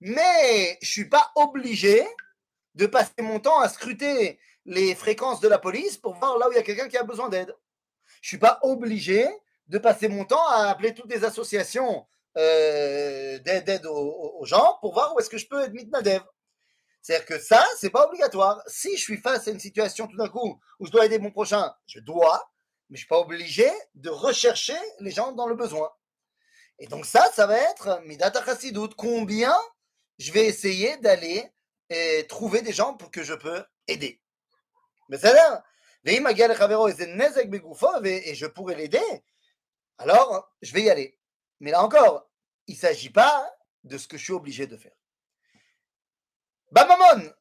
Mais 0.00 0.78
je 0.82 0.90
suis 0.90 1.08
pas 1.08 1.32
obligé 1.36 2.06
de 2.76 2.86
passer 2.86 3.22
mon 3.22 3.40
temps 3.40 3.58
à 3.58 3.68
scruter 3.68 4.38
les 4.66 4.94
fréquences 4.94 5.40
de 5.40 5.48
la 5.48 5.58
police 5.58 5.96
pour 5.96 6.14
voir 6.14 6.38
là 6.38 6.48
où 6.48 6.52
il 6.52 6.56
y 6.56 6.58
a 6.58 6.62
quelqu'un 6.62 6.88
qui 6.88 6.96
a 6.96 7.02
besoin 7.02 7.28
d'aide. 7.28 7.54
Je 8.20 8.28
suis 8.28 8.38
pas 8.38 8.58
obligé 8.62 9.26
de 9.68 9.78
passer 9.78 10.08
mon 10.08 10.24
temps 10.24 10.46
à 10.48 10.68
appeler 10.68 10.94
toutes 10.94 11.10
les 11.10 11.24
associations 11.24 12.06
euh, 12.36 13.38
d'aide 13.38 13.86
aux, 13.86 14.44
gens 14.44 14.78
pour 14.80 14.92
voir 14.92 15.14
où 15.14 15.18
est-ce 15.18 15.30
que 15.30 15.38
je 15.38 15.48
peux 15.48 15.62
être 15.62 15.72
mitnadev. 15.72 16.22
C'est-à-dire 17.00 17.26
que 17.26 17.38
ça, 17.38 17.64
c'est 17.78 17.90
pas 17.90 18.06
obligatoire. 18.06 18.62
Si 18.66 18.96
je 18.96 19.02
suis 19.02 19.16
face 19.16 19.48
à 19.48 19.52
une 19.52 19.60
situation 19.60 20.06
tout 20.06 20.16
d'un 20.16 20.28
coup 20.28 20.60
où 20.78 20.86
je 20.86 20.90
dois 20.90 21.06
aider 21.06 21.18
mon 21.18 21.30
prochain, 21.30 21.72
je 21.86 22.00
dois, 22.00 22.50
mais 22.90 22.96
je 22.96 23.00
suis 23.00 23.08
pas 23.08 23.20
obligé 23.20 23.70
de 23.94 24.10
rechercher 24.10 24.76
les 25.00 25.12
gens 25.12 25.32
dans 25.32 25.46
le 25.46 25.54
besoin. 25.54 25.90
Et 26.78 26.88
donc 26.88 27.06
ça, 27.06 27.30
ça 27.32 27.46
va 27.46 27.58
être 27.58 28.02
midata 28.04 28.44
chassidout. 28.44 28.90
Combien 28.96 29.56
je 30.18 30.32
vais 30.32 30.46
essayer 30.46 30.96
d'aller 30.98 31.48
et 31.90 32.26
trouver 32.28 32.62
des 32.62 32.72
gens 32.72 32.94
pour 32.94 33.10
que 33.10 33.22
je 33.22 33.34
peux 33.34 33.64
aider. 33.86 34.20
Mais 35.08 35.18
ça 35.18 35.32
l'air. 35.32 35.62
Et 36.04 36.16
je 38.34 38.46
pourrais 38.46 38.74
l'aider, 38.76 39.24
alors 39.98 40.52
je 40.62 40.72
vais 40.72 40.82
y 40.82 40.90
aller. 40.90 41.18
Mais 41.60 41.70
là 41.72 41.82
encore, 41.82 42.30
il 42.66 42.74
ne 42.74 42.80
s'agit 42.80 43.10
pas 43.10 43.52
de 43.84 43.98
ce 43.98 44.06
que 44.06 44.16
je 44.16 44.24
suis 44.24 44.32
obligé 44.32 44.66
de 44.66 44.76
faire. 44.76 44.94
Bamamon 46.70 47.32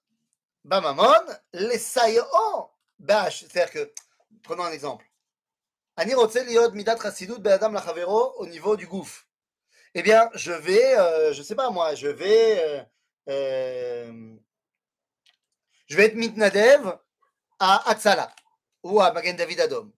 Bamamon, 0.64 1.26
les 1.54 1.78
saïo 1.78 2.24
C'est-à-dire 3.00 3.72
que, 3.72 3.94
prenons 4.42 4.64
un 4.64 4.72
exemple. 4.72 5.06
Au 8.38 8.48
niveau 8.48 8.76
du 8.76 8.88
gouffre. 8.88 9.28
Eh 9.94 10.02
bien, 10.02 10.30
je 10.34 10.52
vais, 10.52 10.98
euh, 10.98 11.34
je 11.34 11.42
sais 11.42 11.56
pas 11.56 11.70
moi, 11.70 11.96
je 11.96 12.08
vais, 12.08 12.60
euh, 12.60 12.84
euh, 13.30 14.36
je 15.88 15.98
vais 15.98 16.06
être 16.06 16.16
mitnadev 16.16 16.98
à 17.60 17.90
Atzala 17.90 18.34
ou 18.84 19.00
à 19.02 19.12
Magen 19.12 19.36
David 19.36 19.62
Adom. 19.62 19.92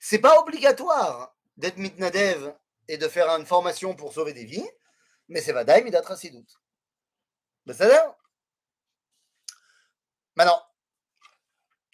C'est 0.00 0.18
pas 0.18 0.40
obligatoire 0.40 1.34
d'être 1.56 1.78
mitnadev 1.78 2.54
et 2.88 2.98
de 2.98 3.08
faire 3.08 3.28
une 3.30 3.46
formation 3.46 3.94
pour 3.94 4.12
sauver 4.12 4.32
des 4.32 4.44
vies, 4.44 4.68
mais 5.28 5.40
c'est 5.40 5.52
vadaï 5.52 5.82
midat 5.84 6.02
chasidut. 6.02 6.46
Ben, 7.66 7.74
ça 7.74 8.16
Maintenant, 10.36 10.62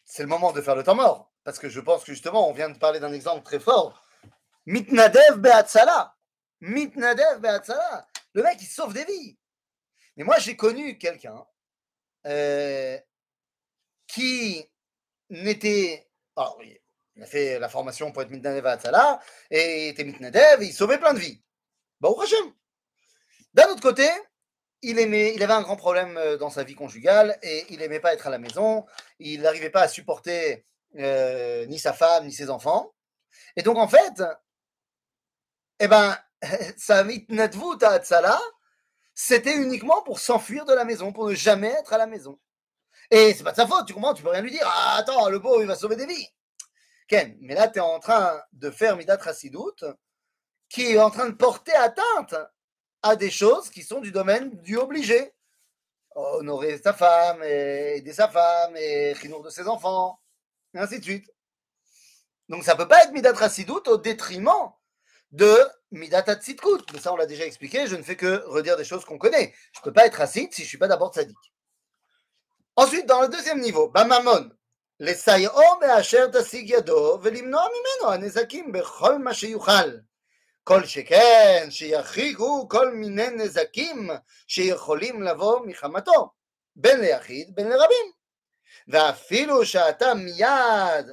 c'est 0.05 0.23
le 0.23 0.29
moment 0.29 0.53
de 0.53 0.61
faire 0.63 0.75
le 0.75 0.83
temps 0.83 0.95
mort, 0.95 1.33
parce 1.45 1.59
que 1.59 1.69
je 1.69 1.81
pense 1.81 2.05
que 2.05 2.13
justement, 2.13 2.49
on 2.49 2.53
vient 2.53 2.71
de 2.71 2.79
parler 2.79 3.01
d'un 3.01 3.13
exemple 3.13 3.45
très 3.45 3.61
fort. 3.61 4.03
Mitnadev 4.67 5.37
be'atzala. 5.37 6.17
Mitnadev 6.61 7.41
be'atzala. 7.41 8.07
Le 8.33 8.43
mec, 8.43 8.59
il 8.61 8.67
sauve 8.67 8.93
des 8.93 9.05
vies. 9.05 9.39
Mais 10.21 10.27
moi, 10.27 10.39
j'ai 10.39 10.55
connu 10.55 10.99
quelqu'un 10.99 11.47
euh, 12.27 12.99
qui 14.07 14.71
n'était. 15.31 16.11
Alors, 16.37 16.59
oui, 16.59 16.79
il 17.17 17.23
a 17.23 17.27
fait 17.27 17.59
la 17.59 17.71
formation 17.71 18.13
pour 18.13 18.21
être 18.21 18.29
Mitnadev 18.29 18.63
be'atzala, 18.63 19.19
et 19.51 19.87
il 19.87 19.89
était 19.89 20.05
Mitnadev, 20.05 20.63
il 20.63 20.75
sauvait 20.75 20.99
plein 20.99 21.15
de 21.15 21.21
vies. 21.21 21.43
Bon, 22.01 22.15
Hachem. 22.21 22.53
D'un 23.55 23.71
autre 23.71 23.81
côté, 23.81 24.07
il, 24.83 24.99
aimait, 24.99 25.33
il 25.35 25.43
avait 25.43 25.55
un 25.55 25.63
grand 25.63 25.77
problème 25.77 26.19
euh, 26.19 26.37
dans 26.37 26.51
sa 26.51 26.65
vie 26.65 26.75
conjugale 26.75 27.39
et 27.43 27.65
il 27.71 27.79
n'aimait 27.79 27.99
pas 27.99 28.13
être 28.13 28.27
à 28.27 28.31
la 28.31 28.39
maison. 28.39 28.85
Il 29.21 29.41
n'arrivait 29.41 29.71
pas 29.71 29.81
à 29.81 29.89
supporter 29.89 30.67
euh, 30.99 31.65
ni 31.65 31.79
sa 31.79 31.95
femme 31.95 32.27
ni 32.27 32.33
ses 32.33 32.51
enfants. 32.51 32.95
Et 33.57 33.63
donc, 33.63 33.79
en 33.79 33.89
fait, 33.89 34.23
eh 35.79 35.89
ben, 35.89 36.15
sa 36.77 37.07
ça 38.03 38.21
là, 38.21 38.39
c'était 39.23 39.55
uniquement 39.55 40.01
pour 40.03 40.19
s'enfuir 40.19 40.65
de 40.65 40.73
la 40.73 40.87
maison, 40.87 41.13
pour 41.13 41.29
ne 41.29 41.35
jamais 41.35 41.69
être 41.69 41.93
à 41.93 41.99
la 41.99 42.07
maison. 42.07 42.41
Et 43.11 43.35
c'est 43.35 43.45
pas 43.45 43.51
de 43.51 43.57
sa 43.57 43.67
faute, 43.67 43.87
tu 43.87 43.93
comprends, 43.93 44.15
tu 44.15 44.23
peux 44.23 44.31
rien 44.31 44.41
lui 44.41 44.51
dire. 44.51 44.65
Ah, 44.65 44.97
attends, 44.97 45.29
le 45.29 45.39
beau, 45.39 45.61
il 45.61 45.67
va 45.67 45.75
sauver 45.75 45.95
des 45.95 46.07
vies. 46.07 46.27
Ken, 47.07 47.37
mais 47.43 47.55
là, 47.55 47.69
tu 47.69 47.81
es 47.81 47.83
en 47.83 48.01
train 48.01 48.43
de 48.53 48.71
faire 48.71 48.97
Midat 48.97 49.19
Rassidout, 49.19 49.77
qui 50.71 50.93
est 50.93 50.99
en 50.99 51.11
train 51.11 51.29
de 51.29 51.35
porter 51.35 51.75
atteinte 51.75 52.35
à 53.03 53.15
des 53.15 53.31
choses 53.31 53.69
qui 53.69 53.83
sont 53.83 54.01
du 54.01 54.11
domaine 54.11 54.57
du 54.63 54.79
obligé. 54.79 55.35
Honorer 56.15 56.79
sa 56.79 56.95
femme, 56.95 57.43
aider 57.43 58.15
sa 58.15 58.29
femme, 58.29 58.75
et 58.75 59.15
chinour 59.17 59.43
de 59.43 59.51
ses 59.51 59.69
enfants, 59.69 60.19
et 60.73 60.79
ainsi 60.79 60.99
de 60.99 61.05
suite. 61.05 61.31
Donc 62.49 62.65
ça 62.65 62.73
ne 62.73 62.79
peut 62.79 62.89
pas 62.89 63.05
être 63.05 63.13
Midat 63.13 63.35
Rassidout 63.35 63.87
au 63.87 63.99
détriment 63.99 64.73
de 65.31 65.59
Midat 65.92 66.36
Tzidkut. 66.36 66.84
Mais 66.94 67.00
ça, 67.00 67.14
on 67.14 67.16
l'a 67.16 67.26
déjà 67.26 67.46
expliqué, 67.46 67.88
je 67.88 67.96
ne 67.96 68.04
fais 68.04 68.16
que 68.16 68.44
redire 68.46 68.78
des 68.78 68.86
choses 68.86 69.06
qu'on 69.06 69.18
connaît. 69.18 69.54
Je 69.74 69.80
ne 69.80 69.84
peux 69.84 69.94
pas 69.94 70.06
être 70.06 70.16
Rassid 70.16 70.54
si 70.54 70.62
je 70.62 70.66
ne 70.66 70.70
suis 70.70 70.78
pas 70.78 70.88
d'abord 70.88 71.14
tzaddik. 71.14 71.38
Ensuite, 72.76 73.06
dans 73.06 73.22
le 73.22 73.30
deuxième 73.30 73.60
niveau, 73.60 73.90
Bamamon. 73.90 74.52
לסייעו 75.00 75.80
באשר 75.80 76.28
תשיג 76.34 76.70
ידו 76.70 77.20
ולמנוע 77.22 77.68
ממנו 77.68 78.14
הנזקים 78.14 78.72
בכל 78.72 79.20
מה 79.20 79.34
שיוכל. 79.34 79.98
כל 80.64 80.86
שכן 80.86 81.68
שיחריגו 81.70 82.68
כל 82.70 82.92
מיני 82.92 83.30
נזקים 83.30 84.10
שיכולים 84.48 85.24
לבוא 85.24 85.60
מחמתו, 85.66 86.32
בין 86.76 87.00
ליחיד 87.00 87.56
בין 87.56 87.70
לרבים. 87.70 88.12
ואפילו 88.88 89.66
שאתה 89.66 90.14
מיד, 90.14 91.06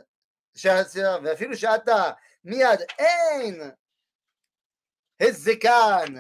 ואפילו 1.22 1.56
שאתה 1.56 2.10
מיד 2.44 2.80
אין 2.98 3.70
הזקן 5.20 6.14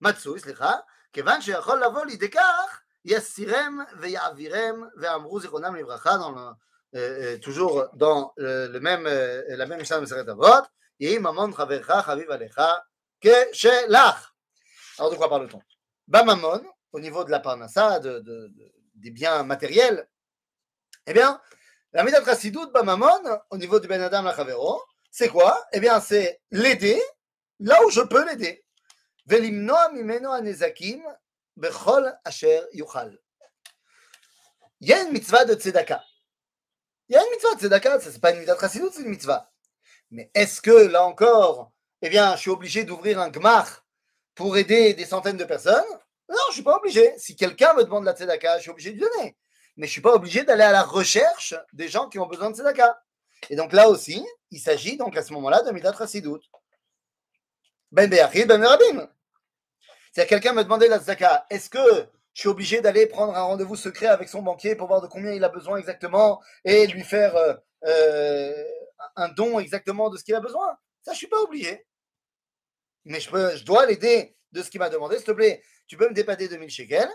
מצוי, 0.00 0.40
סליחה, 0.40 0.72
כיוון 1.12 1.40
שיכול 1.40 1.84
לבוא 1.84 2.04
לידי 2.04 2.30
כך, 2.30 2.80
יסירם 3.04 3.78
ויעבירם, 3.98 4.82
ואמרו 5.00 5.40
זיכרונם 5.40 5.76
לברכה, 5.76 6.16
toujours 7.40 7.88
dans 7.94 8.32
le 8.36 8.78
même, 8.78 9.04
la 9.04 9.66
même 9.66 9.80
histoire 9.80 10.00
de 10.00 10.04
Maseret 10.04 10.28
Avot, 10.28 10.66
alors 14.98 15.10
de 15.10 15.16
quoi 15.16 15.28
parle-t-on 15.28 15.62
Bamamon, 16.06 16.62
au 16.92 17.00
niveau 17.00 17.24
de 17.24 17.30
la 17.30 17.40
parnassa, 17.40 17.98
de, 17.98 18.20
de, 18.20 18.52
des 18.94 19.10
biens 19.10 19.42
matériels, 19.42 20.06
eh 21.06 21.12
bien, 21.12 21.40
la 21.92 22.04
Midat 22.04 22.24
Chassidout 22.24 22.70
Bamamon, 22.72 23.22
au 23.50 23.56
niveau 23.56 23.80
du 23.80 23.88
Ben 23.88 24.00
Adam 24.02 24.22
Lachavero, 24.22 24.82
c'est 25.10 25.28
quoi 25.28 25.64
Eh 25.72 25.80
bien, 25.80 25.98
c'est 26.00 26.40
l'aider 26.50 27.02
là 27.59 27.83
où 27.85 27.89
je 27.89 28.01
peux 28.01 28.25
l'aider. 28.25 28.63
Il 34.79 34.87
y 34.87 34.93
a 34.93 35.01
une 35.01 35.11
mitzvah 35.11 35.45
de 35.45 35.55
tzedaka. 35.55 36.03
Il 37.09 37.15
y 37.15 37.17
a 37.17 37.23
une 37.23 37.31
mitzvah 37.31 37.55
de 37.55 37.59
tzedaka, 37.59 37.99
ce 37.99 38.09
n'est 38.09 38.19
pas 38.19 38.31
une 38.31 38.39
mitzvah 38.39 38.55
de 38.55 38.67
c'est 38.67 39.01
une 39.01 39.09
mitzvah. 39.09 39.51
Mais 40.11 40.31
est-ce 40.33 40.61
que, 40.61 40.71
là 40.71 41.03
encore, 41.03 41.71
eh 42.01 42.09
bien, 42.09 42.35
je 42.35 42.41
suis 42.41 42.49
obligé 42.49 42.83
d'ouvrir 42.85 43.19
un 43.19 43.29
gmach 43.29 43.83
pour 44.35 44.55
aider 44.57 44.93
des 44.93 45.05
centaines 45.05 45.37
de 45.37 45.43
personnes? 45.43 45.83
Non, 46.29 46.37
je 46.45 46.49
ne 46.49 46.53
suis 46.53 46.63
pas 46.63 46.77
obligé. 46.77 47.13
Si 47.17 47.35
quelqu'un 47.35 47.73
me 47.73 47.83
demande 47.83 48.05
la 48.05 48.13
tzedaka, 48.13 48.57
je 48.57 48.61
suis 48.63 48.71
obligé 48.71 48.93
de 48.93 48.99
donner. 48.99 49.37
Mais 49.75 49.87
je 49.87 49.91
ne 49.91 49.93
suis 49.93 50.01
pas 50.01 50.13
obligé 50.13 50.43
d'aller 50.43 50.63
à 50.63 50.71
la 50.71 50.83
recherche 50.83 51.55
des 51.73 51.87
gens 51.87 52.07
qui 52.07 52.19
ont 52.19 52.27
besoin 52.27 52.49
de 52.49 52.55
tzedaka. 52.55 53.01
Et 53.49 53.55
donc 53.55 53.73
là 53.73 53.89
aussi, 53.89 54.25
il 54.51 54.59
s'agit 54.59 54.97
donc 54.97 55.15
à 55.17 55.23
ce 55.23 55.33
moment-là 55.33 55.61
de 55.63 55.71
midat 55.71 55.91
rassidout. 55.91 56.41
Ben 57.91 58.09
ben. 58.09 58.29
C'est-à-dire 60.11 60.27
quelqu'un 60.27 60.53
me 60.53 60.63
demandait 60.63 60.87
la 60.87 60.99
tzedaka, 60.99 61.45
est-ce 61.49 61.69
que 61.69 61.79
je 62.33 62.41
suis 62.41 62.49
obligé 62.49 62.81
d'aller 62.81 63.07
prendre 63.07 63.35
un 63.35 63.43
rendez-vous 63.43 63.75
secret 63.75 64.07
avec 64.07 64.29
son 64.29 64.41
banquier 64.41 64.75
pour 64.75 64.87
voir 64.87 65.01
de 65.01 65.07
combien 65.07 65.31
il 65.31 65.43
a 65.43 65.49
besoin 65.49 65.77
exactement 65.77 66.41
et 66.65 66.85
lui 66.87 67.03
faire 67.03 67.35
euh, 67.35 67.53
euh, 67.85 68.63
un 69.15 69.29
don 69.29 69.59
exactement 69.59 70.09
de 70.09 70.17
ce 70.17 70.23
qu'il 70.23 70.35
a 70.35 70.39
besoin? 70.39 70.77
Ça, 71.01 71.13
je 71.13 71.17
suis 71.17 71.27
pas 71.27 71.41
obligé. 71.41 71.85
Mais 73.05 73.19
je, 73.19 73.29
peux, 73.29 73.55
je 73.55 73.63
dois 73.63 73.85
l'aider 73.85 74.35
de 74.51 74.61
ce 74.61 74.69
qu'il 74.69 74.79
m'a 74.79 74.89
demandé. 74.89 75.15
S'il 75.15 75.25
te 75.25 75.31
plaît, 75.31 75.63
tu 75.87 75.95
peux 75.95 76.09
me 76.09 76.13
dépanner 76.13 76.47
2000 76.47 76.69
shekels 76.69 77.09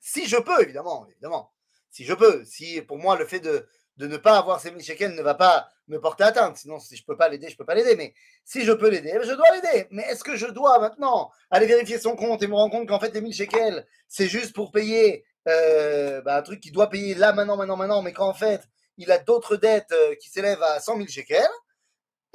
Si 0.00 0.26
je 0.26 0.36
peux, 0.36 0.60
évidemment, 0.62 1.06
évidemment. 1.08 1.52
Si 1.90 2.04
je 2.04 2.14
peux. 2.14 2.44
Si 2.44 2.82
pour 2.82 2.98
moi, 2.98 3.16
le 3.16 3.26
fait 3.26 3.40
de, 3.40 3.68
de 3.96 4.06
ne 4.08 4.16
pas 4.16 4.38
avoir 4.38 4.60
ces 4.60 4.72
1000 4.72 4.82
shekels 4.82 5.14
ne 5.14 5.22
va 5.22 5.34
pas 5.34 5.68
me 5.88 6.00
porter 6.00 6.24
atteinte. 6.24 6.56
Sinon, 6.56 6.78
si 6.78 6.96
je 6.96 7.04
peux 7.04 7.16
pas 7.16 7.28
l'aider, 7.28 7.48
je 7.48 7.56
peux 7.56 7.64
pas 7.64 7.74
l'aider. 7.74 7.96
Mais 7.96 8.14
si 8.44 8.64
je 8.64 8.72
peux 8.72 8.88
l'aider, 8.88 9.18
je 9.22 9.32
dois 9.32 9.50
l'aider. 9.54 9.86
Mais 9.90 10.02
est-ce 10.04 10.24
que 10.24 10.36
je 10.36 10.46
dois 10.46 10.78
maintenant 10.78 11.30
aller 11.50 11.66
vérifier 11.66 11.98
son 11.98 12.16
compte 12.16 12.42
et 12.42 12.46
me 12.46 12.54
rendre 12.54 12.72
compte 12.72 12.88
qu'en 12.88 13.00
fait, 13.00 13.12
les 13.14 13.20
1000 13.20 13.32
shekels, 13.34 13.86
c'est 14.08 14.28
juste 14.28 14.54
pour 14.54 14.72
payer 14.72 15.24
euh, 15.48 16.22
bah, 16.22 16.36
un 16.36 16.42
truc 16.42 16.60
qu'il 16.60 16.72
doit 16.72 16.88
payer 16.88 17.14
là, 17.14 17.32
maintenant, 17.32 17.56
maintenant, 17.56 17.76
maintenant, 17.76 18.02
mais 18.02 18.12
qu'en 18.12 18.34
fait, 18.34 18.62
il 18.96 19.10
a 19.12 19.18
d'autres 19.18 19.56
dettes 19.56 19.92
euh, 19.92 20.14
qui 20.16 20.30
s'élèvent 20.30 20.62
à 20.62 20.80
100 20.80 20.96
000 20.96 21.08
shekels, 21.08 21.46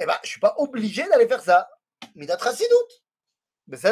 eh 0.00 0.06
ben, 0.06 0.16
je 0.22 0.28
suis 0.28 0.40
pas 0.40 0.54
obligé 0.58 1.06
d'aller 1.08 1.28
faire 1.28 1.42
ça. 1.42 1.68
Mais 2.14 2.26
d'être 2.26 2.46
assez 2.46 2.66
doute. 2.68 3.02
Mais 3.66 3.76
ça 3.76 3.90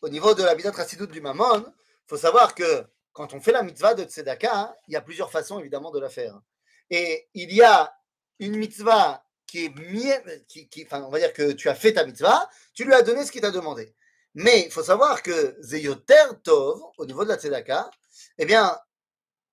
au 0.00 0.08
niveau 0.08 0.34
de 0.34 0.42
la 0.42 0.54
midat 0.54 0.72
chassidoute 0.72 1.10
du 1.10 1.20
mamon, 1.20 1.64
il 1.66 2.08
faut 2.08 2.16
savoir 2.16 2.54
que 2.54 2.84
quand 3.12 3.32
on 3.32 3.40
fait 3.40 3.52
la 3.52 3.62
mitzvah 3.62 3.94
de 3.94 4.04
tzedaka, 4.04 4.76
il 4.88 4.92
y 4.92 4.96
a 4.96 5.00
plusieurs 5.00 5.30
façons 5.30 5.60
évidemment 5.60 5.90
de 5.90 6.00
la 6.00 6.10
faire. 6.10 6.38
Et 6.90 7.28
il 7.34 7.52
y 7.54 7.62
a 7.62 7.94
une 8.38 8.56
mitzvah 8.56 9.24
qui 9.46 9.66
est 9.66 9.74
mieux, 9.74 10.44
qui, 10.48 10.68
enfin, 10.84 11.02
on 11.02 11.10
va 11.10 11.18
dire 11.18 11.32
que 11.32 11.52
tu 11.52 11.68
as 11.68 11.74
fait 11.74 11.92
ta 11.92 12.04
mitzvah, 12.04 12.48
tu 12.74 12.84
lui 12.84 12.92
as 12.92 13.02
donné 13.02 13.24
ce 13.24 13.32
qu'il 13.32 13.40
t'a 13.40 13.50
demandé. 13.50 13.94
Mais 14.34 14.62
il 14.62 14.70
faut 14.70 14.82
savoir 14.82 15.22
que 15.22 15.56
Zeyoter 15.60 16.42
Tov, 16.42 16.82
au 16.98 17.06
niveau 17.06 17.24
de 17.24 17.28
la 17.28 17.36
Tzedaka, 17.38 17.88
eh 18.38 18.46
bien, 18.46 18.76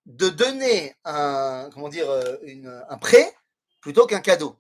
de 0.06 0.30
donner 0.30 0.96
un, 1.06 1.70
comment 1.74 1.90
dire, 1.90 2.10
euh, 2.10 2.38
un 2.90 2.98
prêt 2.98 3.34
plutôt 3.80 4.08
qu'un 4.08 4.22
cadeau. 4.22 4.58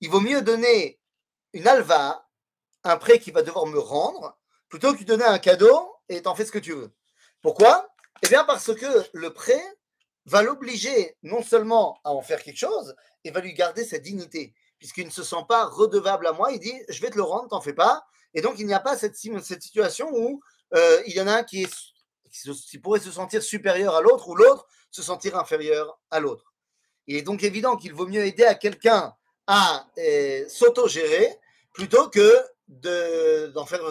Il 0.00 0.10
vaut 0.10 0.20
mieux 0.20 0.42
donner 0.42 0.98
une 1.52 1.66
alva, 1.66 2.26
un 2.84 2.96
prêt 2.96 3.18
qui 3.18 3.30
va 3.30 3.42
devoir 3.42 3.66
me 3.66 3.78
rendre, 3.78 4.38
plutôt 4.68 4.94
que 4.94 5.00
de 5.00 5.04
donner 5.04 5.24
un 5.24 5.38
cadeau 5.38 5.94
et 6.08 6.22
t'en 6.22 6.34
fais 6.34 6.44
ce 6.44 6.52
que 6.52 6.58
tu 6.58 6.72
veux. 6.72 6.92
Pourquoi? 7.42 7.88
Eh 8.22 8.28
bien, 8.28 8.44
parce 8.44 8.74
que 8.74 9.04
le 9.12 9.32
prêt 9.32 9.62
va 10.26 10.42
l'obliger 10.42 11.16
non 11.22 11.42
seulement 11.42 12.00
à 12.04 12.10
en 12.10 12.22
faire 12.22 12.42
quelque 12.42 12.58
chose, 12.58 12.94
et 13.26 13.30
va 13.30 13.40
lui 13.40 13.54
garder 13.54 13.84
sa 13.84 13.98
dignité, 13.98 14.54
puisqu'il 14.78 15.06
ne 15.06 15.10
se 15.10 15.22
sent 15.22 15.44
pas 15.48 15.66
redevable 15.66 16.26
à 16.26 16.32
moi, 16.32 16.52
il 16.52 16.60
dit 16.60 16.74
je 16.88 17.00
vais 17.00 17.10
te 17.10 17.16
le 17.16 17.22
rendre, 17.22 17.48
t'en 17.48 17.60
fais 17.60 17.72
pas. 17.72 18.04
Et 18.34 18.40
donc 18.40 18.58
il 18.58 18.66
n'y 18.66 18.74
a 18.74 18.80
pas 18.80 18.96
cette, 18.96 19.16
cette 19.16 19.62
situation 19.62 20.08
où 20.12 20.40
euh, 20.74 21.02
il 21.06 21.14
y 21.14 21.20
en 21.20 21.26
a 21.26 21.32
un 21.32 21.42
qui, 21.42 21.62
est, 21.62 21.74
qui, 22.68 22.78
pourrait 22.78 23.00
se 23.00 23.10
sentir 23.10 23.42
supérieur 23.42 23.94
à 23.94 24.00
l'autre 24.00 24.28
ou 24.28 24.36
l'autre 24.36 24.66
se 24.90 25.02
sentir 25.02 25.36
inférieur 25.36 25.98
à 26.10 26.20
l'autre. 26.20 26.54
Il 27.06 27.16
est 27.16 27.22
donc 27.22 27.42
évident 27.42 27.76
qu'il 27.76 27.94
vaut 27.94 28.06
mieux 28.06 28.24
aider 28.24 28.44
à 28.44 28.54
quelqu'un 28.54 29.14
à 29.47 29.87
euh, 29.97 30.47
s'auto-gérer 30.47 31.39
plutôt 31.73 32.09
que 32.09 32.45
d'en 32.67 33.65
faire, 33.65 33.81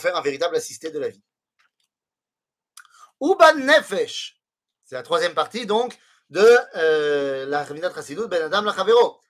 faire 0.00 0.16
un 0.16 0.20
véritable 0.20 0.56
assisté 0.56 0.90
de 0.90 0.98
la 0.98 1.08
vie. 1.08 1.22
Uban 3.20 3.54
Nefesh, 3.54 4.40
c'est 4.84 4.94
la 4.94 5.02
troisième 5.02 5.34
partie 5.34 5.66
donc 5.66 5.98
de 6.30 6.46
euh, 6.76 7.46
la 7.46 7.64
Ravinat 7.64 7.92
Chassidut 7.94 8.28
Ben 8.28 8.42
Adam 8.42 8.62
Lachavero. 8.62 9.20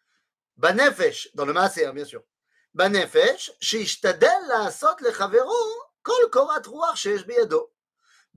Banefesh, 0.56 1.28
dans 1.34 1.44
le 1.44 1.52
Maaser, 1.52 1.92
bien 1.92 2.04
sûr. 2.04 2.22
Banefesh, 2.74 3.52
שישתדל 3.60 4.38
לעשות 4.48 5.02
לחברו 5.02 5.80
כל 6.02 6.22
קורת 6.32 6.66
רוח 6.66 6.96
שיש 6.96 7.24
בידו. 7.24 7.68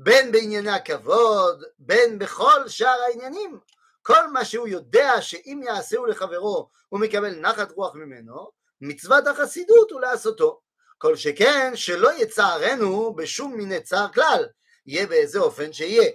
בין 0.02 0.32
בענייני 0.32 0.70
הכבוד, 0.70 1.64
בין 1.80 2.20
בכל 2.20 2.68
שאר 2.68 3.02
העניינים. 3.08 3.60
כל 4.04 4.28
מה 4.28 4.46
שהוא 4.46 4.68
יודע 4.68 5.22
שאם 5.22 5.62
יעשהו 5.64 6.06
לחברו 6.06 6.70
הוא 6.90 7.00
מקבל 7.00 7.36
נחת 7.36 7.72
רוח 7.72 7.96
ממנו, 7.96 8.50
מצוות 8.82 9.28
החסידות 9.28 9.92
הוא 9.92 10.02
לעשותו. 10.02 10.60
כל 10.98 11.16
שכן 11.16 11.76
שלא 11.76 12.22
יצערנו 12.22 13.14
בשום 13.16 13.54
מיני 13.54 13.82
צער 13.82 14.08
כלל, 14.14 14.48
יהיה 14.86 15.08
באיזה 15.08 15.40
אופן 15.40 15.74
שיהיה. 15.74 16.12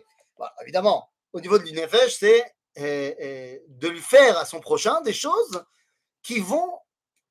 évidemment, 0.63 1.09
au 1.33 1.41
niveau 1.41 1.59
de 1.59 1.65
l'Inefesh, 1.65 2.19
c'est 2.19 2.45
euh, 2.79 3.13
euh, 3.21 3.57
de 3.69 3.89
lui 3.89 4.01
faire 4.01 4.39
à 4.39 4.45
son 4.45 4.61
prochain 4.61 5.01
des 5.03 5.13
choses 5.13 5.65
qui 6.23 6.41
vont 6.41 6.79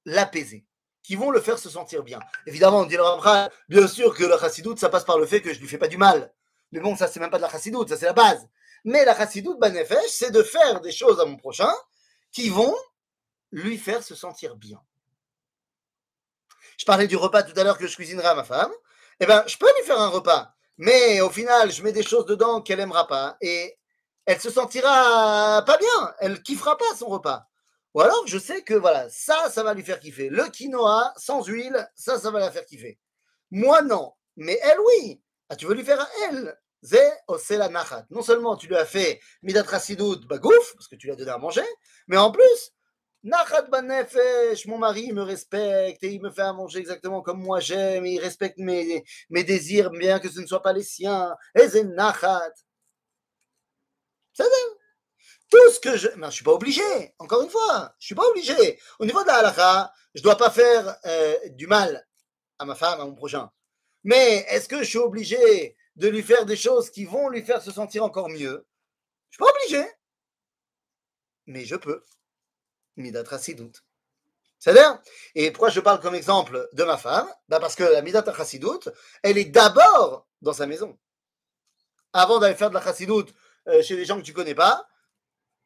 l'apaiser, 0.05 0.65
qui 1.03 1.15
vont 1.15 1.31
le 1.31 1.41
faire 1.41 1.59
se 1.59 1.69
sentir 1.69 2.03
bien. 2.03 2.19
Évidemment, 2.47 2.79
on 2.79 2.85
dit 2.85 2.97
le 2.97 3.49
bien 3.69 3.87
sûr 3.87 4.15
que 4.15 4.23
la 4.23 4.39
chassidoute, 4.39 4.79
ça 4.79 4.89
passe 4.89 5.03
par 5.03 5.17
le 5.17 5.25
fait 5.25 5.41
que 5.41 5.49
je 5.51 5.57
ne 5.57 5.61
lui 5.61 5.67
fais 5.67 5.77
pas 5.77 5.87
du 5.87 5.97
mal. 5.97 6.33
Mais 6.71 6.79
bon, 6.79 6.95
ça, 6.95 7.07
c'est 7.07 7.19
même 7.19 7.29
pas 7.29 7.37
de 7.37 7.43
la 7.43 7.49
chassidoute, 7.49 7.89
ça, 7.89 7.97
c'est 7.97 8.05
la 8.05 8.13
base. 8.13 8.47
Mais 8.88 9.04
la 9.04 9.14
chassidoute 9.14 9.58
banefesh, 9.60 10.08
c'est 10.08 10.30
de 10.30 10.42
faire 10.42 10.80
des 10.80 10.92
choses 10.92 11.20
à 11.20 11.26
mon 11.26 11.36
prochain 11.36 11.70
qui 12.32 12.48
vont 12.48 12.74
lui 13.52 13.76
faire 13.76 14.02
se 14.02 14.14
sentir 14.14 14.56
bien. 14.56 14.82
Je 16.78 16.86
parlais 16.86 17.06
du 17.06 17.16
repas 17.16 17.42
tout 17.42 17.52
à 17.60 17.64
l'heure 17.64 17.76
que 17.76 17.86
je 17.86 17.94
cuisinerai 17.94 18.28
à 18.28 18.34
ma 18.34 18.44
femme. 18.44 18.72
Eh 19.20 19.26
bien, 19.26 19.44
je 19.46 19.58
peux 19.58 19.70
lui 19.76 19.84
faire 19.84 20.00
un 20.00 20.08
repas, 20.08 20.54
mais 20.78 21.20
au 21.20 21.28
final, 21.28 21.70
je 21.70 21.82
mets 21.82 21.92
des 21.92 22.02
choses 22.02 22.24
dedans 22.24 22.62
qu'elle 22.62 22.80
aimera 22.80 23.06
pas 23.06 23.36
et 23.42 23.78
elle 24.24 24.40
se 24.40 24.48
sentira 24.48 25.62
pas 25.66 25.76
bien, 25.76 26.14
elle 26.20 26.42
kiffera 26.42 26.78
pas 26.78 26.96
son 26.96 27.08
repas. 27.08 27.46
Ou 27.92 28.00
alors, 28.00 28.26
je 28.26 28.38
sais 28.38 28.62
que 28.62 28.72
voilà, 28.72 29.10
ça, 29.10 29.50
ça 29.50 29.62
va 29.62 29.74
lui 29.74 29.84
faire 29.84 30.00
kiffer. 30.00 30.30
Le 30.30 30.44
quinoa 30.44 31.12
sans 31.18 31.44
huile, 31.44 31.90
ça, 31.94 32.18
ça 32.18 32.30
va 32.30 32.40
la 32.40 32.50
faire 32.50 32.64
kiffer. 32.64 32.98
Moi, 33.50 33.82
non. 33.82 34.14
Mais 34.36 34.58
elle, 34.62 34.80
oui. 34.80 35.20
Ah, 35.50 35.56
tu 35.56 35.66
veux 35.66 35.74
lui 35.74 35.84
faire 35.84 36.00
à 36.00 36.08
elle? 36.22 36.58
Non 38.10 38.22
seulement 38.22 38.56
tu 38.56 38.68
lui 38.68 38.76
as 38.76 38.86
fait 38.86 39.20
midat 39.42 39.62
bagouf, 39.62 40.74
parce 40.74 40.88
que 40.88 40.96
tu 40.96 41.06
lui 41.06 41.12
as 41.12 41.16
donné 41.16 41.30
à 41.30 41.38
manger, 41.38 41.64
mais 42.06 42.16
en 42.16 42.30
plus, 42.30 42.72
nachat 43.22 43.62
banefesh, 43.62 44.66
mon 44.66 44.78
mari 44.78 45.12
me 45.12 45.22
respecte 45.22 46.02
et 46.04 46.12
il 46.12 46.22
me 46.22 46.30
fait 46.30 46.42
à 46.42 46.52
manger 46.52 46.78
exactement 46.78 47.20
comme 47.22 47.42
moi 47.42 47.60
j'aime, 47.60 48.06
il 48.06 48.20
respecte 48.20 48.58
mes, 48.58 49.04
mes 49.30 49.44
désirs, 49.44 49.90
bien 49.90 50.20
que 50.20 50.28
ce 50.28 50.40
ne 50.40 50.46
soit 50.46 50.62
pas 50.62 50.72
les 50.72 50.84
siens. 50.84 51.34
Et 51.58 51.68
c'est 51.68 51.84
nachat. 51.84 52.52
Tout 55.50 55.70
ce 55.72 55.80
que 55.80 55.96
je. 55.96 56.08
Je 56.14 56.18
ne 56.18 56.30
suis 56.30 56.44
pas 56.44 56.52
obligé, 56.52 57.14
encore 57.18 57.42
une 57.42 57.50
fois, 57.50 57.94
je 57.98 58.04
ne 58.04 58.06
suis 58.06 58.14
pas 58.14 58.28
obligé. 58.28 58.78
Au 59.00 59.04
niveau 59.04 59.22
de 59.22 59.26
la 59.26 59.36
halakha, 59.36 59.92
je 60.14 60.20
ne 60.20 60.24
dois 60.24 60.36
pas 60.36 60.50
faire 60.50 60.96
euh, 61.06 61.36
du 61.50 61.66
mal 61.66 62.06
à 62.58 62.64
ma 62.64 62.74
femme, 62.74 63.00
à 63.00 63.04
mon 63.04 63.14
prochain. 63.14 63.50
Mais 64.04 64.46
est-ce 64.48 64.68
que 64.68 64.78
je 64.78 64.84
suis 64.84 64.98
obligé 64.98 65.76
de 65.98 66.08
lui 66.08 66.22
faire 66.22 66.46
des 66.46 66.56
choses 66.56 66.90
qui 66.90 67.04
vont 67.04 67.28
lui 67.28 67.42
faire 67.42 67.62
se 67.62 67.70
sentir 67.70 68.04
encore 68.04 68.28
mieux 68.28 68.38
Je 68.38 68.46
ne 68.46 69.30
suis 69.30 69.38
pas 69.38 69.50
obligé. 69.50 69.84
Mais 71.46 71.64
je 71.64 71.76
peux. 71.76 72.04
Midat 72.96 73.24
doute. 73.56 73.84
C'est-à-dire 74.58 75.00
Et 75.34 75.50
pourquoi 75.50 75.70
je 75.70 75.80
parle 75.80 76.00
comme 76.00 76.14
exemple 76.14 76.68
de 76.72 76.84
ma 76.84 76.96
femme? 76.96 77.28
Bah 77.48 77.60
Parce 77.60 77.74
que 77.74 77.84
la 77.84 78.02
Midat 78.02 78.24
elle 79.22 79.38
est 79.38 79.44
d'abord 79.44 80.26
dans 80.40 80.52
sa 80.52 80.66
maison. 80.66 80.98
Avant 82.12 82.38
d'aller 82.38 82.54
faire 82.54 82.70
de 82.70 82.74
la 82.74 82.82
Chassidout 82.82 83.26
euh, 83.68 83.82
chez 83.82 83.96
des 83.96 84.04
gens 84.04 84.18
que 84.18 84.24
tu 84.24 84.32
ne 84.32 84.36
connais 84.36 84.54
pas, 84.54 84.88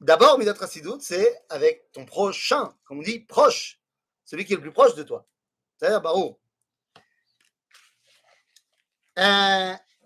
D'abord, 0.02 0.36
Midat 0.36 0.56
Chassidout, 0.56 1.00
c'est 1.00 1.44
avec 1.48 1.92
ton 1.92 2.04
prochain, 2.04 2.74
comme 2.84 2.98
on 2.98 3.02
dit, 3.02 3.20
proche, 3.20 3.80
celui 4.24 4.44
qui 4.44 4.52
est 4.52 4.56
le 4.56 4.62
plus 4.62 4.72
proche 4.72 4.96
de 4.96 5.04
toi. 5.04 5.28
C'est-à-dire, 5.76 6.00
Barou. 6.00 6.40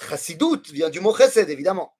Chassidout 0.00 0.62
vient 0.70 0.90
du 0.90 1.00
mot 1.00 1.14
chesed, 1.14 1.48
évidemment. 1.48 1.96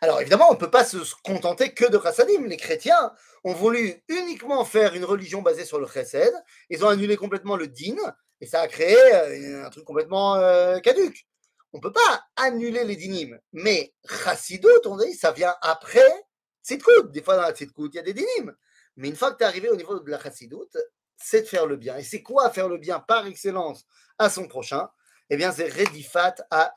Alors 0.00 0.20
évidemment, 0.20 0.48
on 0.50 0.54
ne 0.54 0.58
peut 0.58 0.70
pas 0.70 0.84
se 0.84 0.98
contenter 1.22 1.74
que 1.74 1.88
de 1.88 1.98
chassadim. 1.98 2.46
Les 2.46 2.56
chrétiens 2.56 3.12
ont 3.44 3.54
voulu 3.54 4.02
uniquement 4.08 4.64
faire 4.64 4.94
une 4.94 5.04
religion 5.04 5.42
basée 5.42 5.64
sur 5.64 5.78
le 5.78 5.86
chesed. 5.86 6.32
Ils 6.70 6.84
ont 6.84 6.88
annulé 6.88 7.16
complètement 7.16 7.56
le 7.56 7.68
din 7.68 7.96
et 8.40 8.46
ça 8.46 8.62
a 8.62 8.68
créé 8.68 8.96
euh, 8.96 9.64
un 9.64 9.70
truc 9.70 9.84
complètement 9.84 10.36
euh, 10.36 10.78
caduque. 10.80 11.26
On 11.72 11.78
ne 11.78 11.82
peut 11.82 11.92
pas 11.92 12.24
annuler 12.36 12.84
les 12.84 12.96
dinim. 12.96 13.38
Mais 13.52 13.94
chassidout, 14.08 14.86
on 14.86 14.96
dit, 14.96 15.14
ça 15.14 15.30
vient 15.30 15.54
après 15.62 16.26
Tzidkout, 16.64 17.10
des 17.10 17.22
fois 17.22 17.36
dans 17.36 17.42
la 17.42 17.52
Tzidkout, 17.52 17.90
il 17.92 17.96
y 17.96 18.00
a 18.00 18.02
des 18.02 18.14
dinim. 18.14 18.54
Mais 18.96 19.08
une 19.08 19.16
fois 19.16 19.32
que 19.32 19.38
tu 19.38 19.44
es 19.44 19.46
arrivé 19.46 19.68
au 19.68 19.76
niveau 19.76 19.98
de 19.98 20.10
la 20.10 20.18
Chassidoute, 20.18 20.76
c'est 21.16 21.42
de 21.42 21.46
faire 21.46 21.66
le 21.66 21.76
bien. 21.76 21.96
Et 21.96 22.02
c'est 22.02 22.22
quoi 22.22 22.50
faire 22.50 22.68
le 22.68 22.78
bien 22.78 23.00
par 23.00 23.26
excellence 23.26 23.84
à 24.18 24.28
son 24.28 24.48
prochain? 24.48 24.88
eh 25.32 25.36
bien, 25.38 25.50
c'est 25.50 25.70
Redifat 25.70 26.34
à 26.50 26.74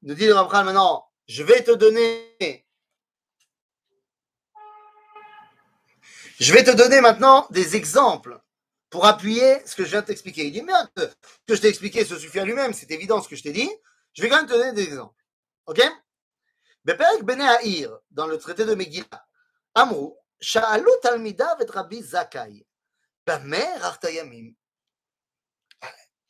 Nous 0.00 0.14
dit 0.14 0.24
le 0.24 0.32
Ramchal 0.32 0.64
maintenant, 0.64 1.06
je 1.28 1.42
vais 1.42 1.62
te 1.62 1.72
donner. 1.72 2.66
Je 6.40 6.54
vais 6.54 6.64
te 6.64 6.70
donner 6.70 7.02
maintenant 7.02 7.46
des 7.50 7.76
exemples 7.76 8.40
pour 8.88 9.04
appuyer 9.04 9.60
ce 9.66 9.76
que 9.76 9.84
je 9.84 9.90
viens 9.90 10.00
de 10.00 10.06
t'expliquer. 10.06 10.46
Il 10.46 10.52
dit, 10.52 10.62
merde, 10.62 10.88
ce 10.96 11.04
que 11.46 11.54
je 11.54 11.60
t'ai 11.60 11.68
expliqué, 11.68 12.06
ce 12.06 12.18
suffit 12.18 12.40
à 12.40 12.46
lui-même, 12.46 12.72
c'est 12.72 12.90
évident 12.90 13.20
ce 13.20 13.28
que 13.28 13.36
je 13.36 13.42
t'ai 13.42 13.52
dit. 13.52 13.70
Je 14.14 14.22
vais 14.22 14.30
quand 14.30 14.36
même 14.36 14.46
te 14.46 14.54
donner 14.54 14.72
des 14.72 14.84
exemples. 14.84 15.22
OK? 15.66 15.82
Beperek 16.86 17.24
Bene 17.24 17.46
dans 18.10 18.26
le 18.26 18.38
traité 18.38 18.64
de 18.64 18.74
Megillah, 18.74 19.26
Amrou, 19.74 20.16
Sha'alu 20.40 20.88
Talmidav 21.02 21.60
et 21.60 21.70
Rabbi 21.70 22.02
Zakai, 22.02 22.66
Bamer 23.26 23.82
Artayamim, 23.82 24.54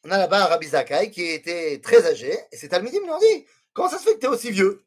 on 0.05 0.11
a 0.11 0.19
là-bas 0.19 0.47
Rabbi 0.47 0.67
Zakai 0.67 1.11
qui 1.11 1.23
était 1.23 1.81
très 1.81 2.07
âgé, 2.07 2.37
et 2.51 2.57
ses 2.57 2.69
talmidim 2.69 3.01
lui 3.03 3.11
ont 3.11 3.19
dit 3.19 3.47
Comment 3.73 3.88
ça 3.88 3.99
se 3.99 4.05
fait 4.05 4.15
que 4.15 4.21
tu 4.21 4.27
es 4.27 4.29
aussi 4.29 4.51
vieux? 4.51 4.85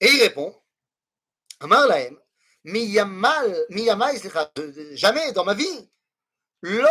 Et 0.00 0.08
il 0.08 0.22
répond 0.22 0.54
Amar 1.60 1.86
lahem, 1.86 2.18
jamais 4.92 5.32
dans 5.32 5.44
ma 5.44 5.54
vie, 5.54 5.90
lo. 6.62 6.88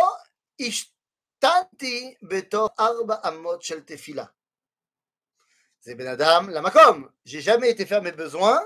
C'est 5.80 5.94
Ben 5.94 6.08
Adam, 6.08 6.48
la 6.48 6.62
Makom. 6.62 7.12
J'ai 7.24 7.40
jamais 7.40 7.70
été 7.70 7.86
faire 7.86 8.02
mes 8.02 8.10
besoins 8.10 8.60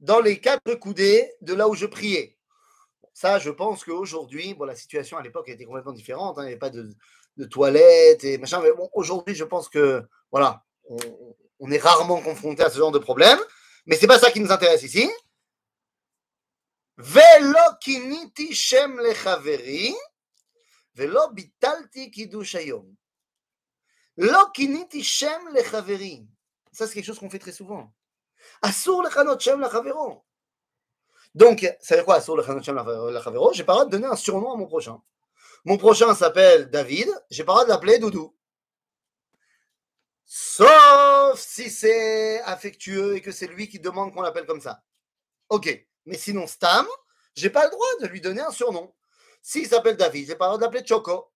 dans 0.00 0.20
les 0.20 0.40
quatre 0.40 0.74
coudées 0.76 1.30
de 1.42 1.52
là 1.52 1.68
où 1.68 1.74
je 1.74 1.84
priais. 1.86 2.38
Ça, 3.14 3.38
je 3.38 3.50
pense 3.50 3.84
qu'aujourd'hui, 3.84 4.54
bon, 4.54 4.64
la 4.64 4.74
situation 4.74 5.18
à 5.18 5.22
l'époque 5.22 5.48
était 5.48 5.64
complètement 5.64 5.92
différente. 5.92 6.38
Hein. 6.38 6.42
il 6.42 6.46
n'y 6.46 6.52
avait 6.52 6.58
pas 6.58 6.70
de, 6.70 6.88
de 7.36 7.44
toilettes 7.44 8.24
et 8.24 8.38
machin. 8.38 8.60
Mais 8.60 8.72
bon, 8.72 8.88
aujourd'hui, 8.94 9.34
je 9.34 9.44
pense 9.44 9.68
que, 9.68 10.02
voilà, 10.30 10.64
on, 11.60 11.70
est 11.70 11.78
rarement 11.78 12.20
confronté 12.20 12.62
à 12.62 12.70
ce 12.70 12.78
genre 12.78 12.92
de 12.92 12.98
problème. 12.98 13.38
Mais 13.86 13.96
c'est 13.96 14.06
pas 14.06 14.18
ça 14.18 14.30
qui 14.30 14.40
nous 14.40 14.52
intéresse 14.52 14.82
ici. 14.82 15.10
Velo 16.96 17.76
kiniti 17.80 18.54
shem 18.54 19.00
lechaveri, 19.00 19.94
velo 20.94 21.30
bitalti 21.32 22.10
kiddush 22.10 22.54
hayom. 22.54 22.94
Lo 24.16 24.50
kiniti 24.52 25.02
shem 25.02 25.48
lechaveri. 25.54 26.26
Ça, 26.70 26.86
c'est 26.86 26.94
quelque 26.94 27.06
chose 27.06 27.18
qu'on 27.18 27.30
fait 27.30 27.38
très 27.38 27.52
souvent. 27.52 27.92
Assour 28.60 29.02
lechanot 29.02 29.38
shem 29.38 29.60
lachavero. 29.60 30.24
Donc, 31.34 31.60
ça 31.80 31.94
veut 31.94 32.00
dire 32.00 32.04
quoi 32.04 32.18
lechanot 32.18 32.62
shem 32.62 32.76
lachavero 32.76 33.52
J'ai 33.52 33.64
pas 33.64 33.72
le 33.72 33.76
droit 33.78 33.84
de 33.86 33.90
donner 33.90 34.06
un 34.06 34.16
surnom 34.16 34.52
à 34.52 34.56
mon 34.56 34.66
prochain. 34.66 35.00
Mon 35.64 35.78
prochain 35.78 36.14
s'appelle 36.14 36.70
David, 36.70 37.08
j'ai 37.30 37.44
pas 37.44 37.52
le 37.52 37.56
droit 37.56 37.64
de 37.64 37.70
l'appeler 37.70 37.98
Doudou. 37.98 38.34
Sauf 40.24 41.38
si 41.38 41.70
c'est 41.70 42.40
affectueux 42.42 43.16
et 43.16 43.20
que 43.20 43.32
c'est 43.32 43.46
lui 43.46 43.68
qui 43.68 43.78
demande 43.78 44.12
qu'on 44.12 44.22
l'appelle 44.22 44.46
comme 44.46 44.60
ça. 44.60 44.82
Ok. 45.48 45.86
Mais 46.06 46.16
sinon, 46.16 46.46
Stam, 46.46 46.86
j'ai 47.34 47.50
pas 47.50 47.64
le 47.64 47.70
droit 47.70 47.86
de 48.00 48.06
lui 48.06 48.20
donner 48.20 48.40
un 48.40 48.50
surnom. 48.50 48.92
S'il 49.40 49.66
s'appelle 49.66 49.96
David, 49.96 50.26
j'ai 50.26 50.36
pas 50.36 50.46
le 50.46 50.48
droit 50.50 50.58
de 50.58 50.64
l'appeler 50.64 50.86
Choco. 50.86 51.32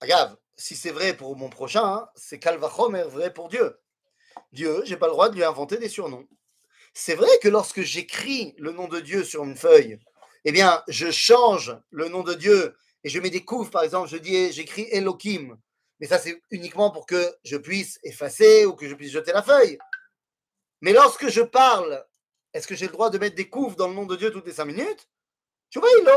Regarde, 0.00 0.38
si 0.56 0.76
c'est 0.76 0.92
vrai 0.92 1.14
pour 1.14 1.36
mon 1.36 1.50
prochain, 1.50 1.84
hein, 1.84 2.10
c'est 2.14 2.38
Calvachomer 2.38 3.04
vrai 3.04 3.32
pour 3.32 3.48
Dieu. 3.48 3.78
Dieu, 4.52 4.82
j'ai 4.84 4.96
pas 4.96 5.06
le 5.06 5.12
droit 5.12 5.28
de 5.28 5.34
lui 5.34 5.44
inventer 5.44 5.78
des 5.78 5.88
surnoms. 5.88 6.26
C'est 6.92 7.14
vrai 7.14 7.30
que 7.42 7.48
lorsque 7.48 7.82
j'écris 7.82 8.54
le 8.58 8.72
nom 8.72 8.88
de 8.88 9.00
Dieu 9.00 9.24
sur 9.24 9.44
une 9.44 9.56
feuille, 9.56 9.98
eh 10.44 10.52
bien, 10.52 10.82
je 10.88 11.10
change 11.10 11.76
le 11.90 12.08
nom 12.08 12.22
de 12.22 12.34
Dieu 12.34 12.76
et 13.04 13.08
je 13.08 13.20
mets 13.20 13.30
des 13.30 13.44
couves, 13.44 13.70
par 13.70 13.82
exemple, 13.82 14.08
je 14.08 14.16
dis, 14.16 14.52
j'écris 14.52 14.88
Elohim. 14.90 15.56
Mais 16.00 16.06
ça, 16.06 16.18
c'est 16.18 16.42
uniquement 16.50 16.90
pour 16.90 17.06
que 17.06 17.34
je 17.44 17.56
puisse 17.56 17.98
effacer 18.02 18.64
ou 18.66 18.74
que 18.74 18.88
je 18.88 18.94
puisse 18.94 19.12
jeter 19.12 19.32
la 19.32 19.42
feuille. 19.42 19.78
Mais 20.80 20.92
lorsque 20.92 21.28
je 21.28 21.42
parle, 21.42 22.04
est-ce 22.54 22.66
que 22.66 22.74
j'ai 22.74 22.86
le 22.86 22.92
droit 22.92 23.10
de 23.10 23.18
mettre 23.18 23.36
des 23.36 23.48
couves 23.48 23.76
dans 23.76 23.88
le 23.88 23.94
nom 23.94 24.06
de 24.06 24.16
Dieu 24.16 24.30
toutes 24.30 24.46
les 24.46 24.54
cinq 24.54 24.64
minutes? 24.64 25.08
Tu 25.68 25.78
vois, 25.78 25.90
il. 26.00 26.10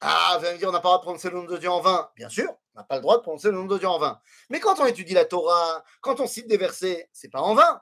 Ah, 0.00 0.36
vous 0.38 0.44
allez 0.44 0.54
me 0.54 0.58
dire, 0.58 0.68
on 0.68 0.72
n'a 0.72 0.80
pas 0.80 0.88
le 0.88 0.90
droit 0.90 0.98
de 0.98 1.02
prononcer 1.02 1.30
le 1.30 1.36
nom 1.36 1.44
de 1.44 1.56
Dieu 1.56 1.70
en 1.70 1.80
vain. 1.80 2.10
Bien 2.16 2.28
sûr, 2.28 2.48
on 2.74 2.80
n'a 2.80 2.84
pas 2.84 2.96
le 2.96 3.00
droit 3.00 3.16
de 3.16 3.22
prononcer 3.22 3.48
le 3.48 3.54
nom 3.54 3.64
de 3.64 3.78
Dieu 3.78 3.88
en 3.88 3.98
vain. 3.98 4.20
Mais 4.50 4.60
quand 4.60 4.78
on 4.80 4.86
étudie 4.86 5.14
la 5.14 5.24
Torah, 5.24 5.84
quand 6.00 6.20
on 6.20 6.26
cite 6.26 6.46
des 6.46 6.56
versets, 6.56 7.08
c'est 7.12 7.30
pas 7.30 7.40
en 7.40 7.54
vain. 7.54 7.80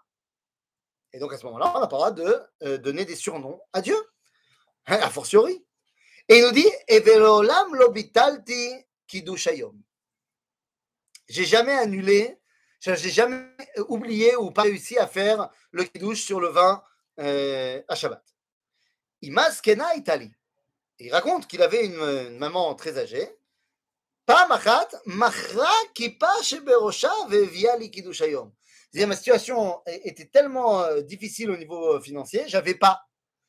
Et 1.13 1.19
donc 1.19 1.33
à 1.33 1.39
ce 1.39 1.47
moment-là, 1.47 1.73
on 1.75 1.81
n'a 1.81 1.87
pas 1.87 1.97
le 1.97 1.99
droit 1.99 2.11
de 2.11 2.43
euh, 2.63 2.79
donner 2.79 3.05
des 3.05 3.17
surnoms 3.17 3.61
à 3.73 3.81
Dieu. 3.81 3.97
A 4.87 5.11
fortiori. 5.11 5.65
Et 6.29 6.39
il 6.39 6.45
nous 6.45 6.53
dit, 6.53 6.69
Everolam 6.89 7.75
lobitalti 7.75 8.75
kidushayom. 9.07 9.77
J'ai 11.29 11.45
jamais 11.45 11.73
annulé, 11.73 12.39
j'ai 12.81 13.11
jamais 13.11 13.47
oublié 13.89 14.37
ou 14.37 14.51
pas 14.51 14.63
réussi 14.63 14.97
à 14.99 15.07
faire 15.07 15.49
le 15.73 15.85
kiddush 15.85 16.23
sur 16.23 16.41
le 16.41 16.49
vin 16.49 16.83
euh, 17.19 17.83
à 17.89 17.95
Shabbat. 17.97 18.23
Imas 19.23 19.61
Kena 19.61 19.95
Itali. 19.97 20.31
Il 20.99 21.13
raconte 21.13 21.47
qu'il 21.47 21.63
avait 21.63 21.85
une, 21.85 22.39
maman 22.39 22.75
très 22.75 22.97
âgée. 22.99 23.29
Pamachat, 24.25 24.89
machra 25.07 25.71
kipa 25.95 26.31
sheberosha 26.43 27.13
vevia 27.29 27.77
li 27.77 27.91
kidushayom. 27.91 28.53
Ma 29.05 29.17
situation 29.17 29.83
était 29.87 30.25
tellement 30.25 30.81
euh, 30.81 31.03
difficile 31.03 31.51
au 31.51 31.57
niveau 31.57 31.97
euh, 31.97 32.01
financier, 32.01 32.45
j'avais 32.47 32.75
pas, 32.75 33.03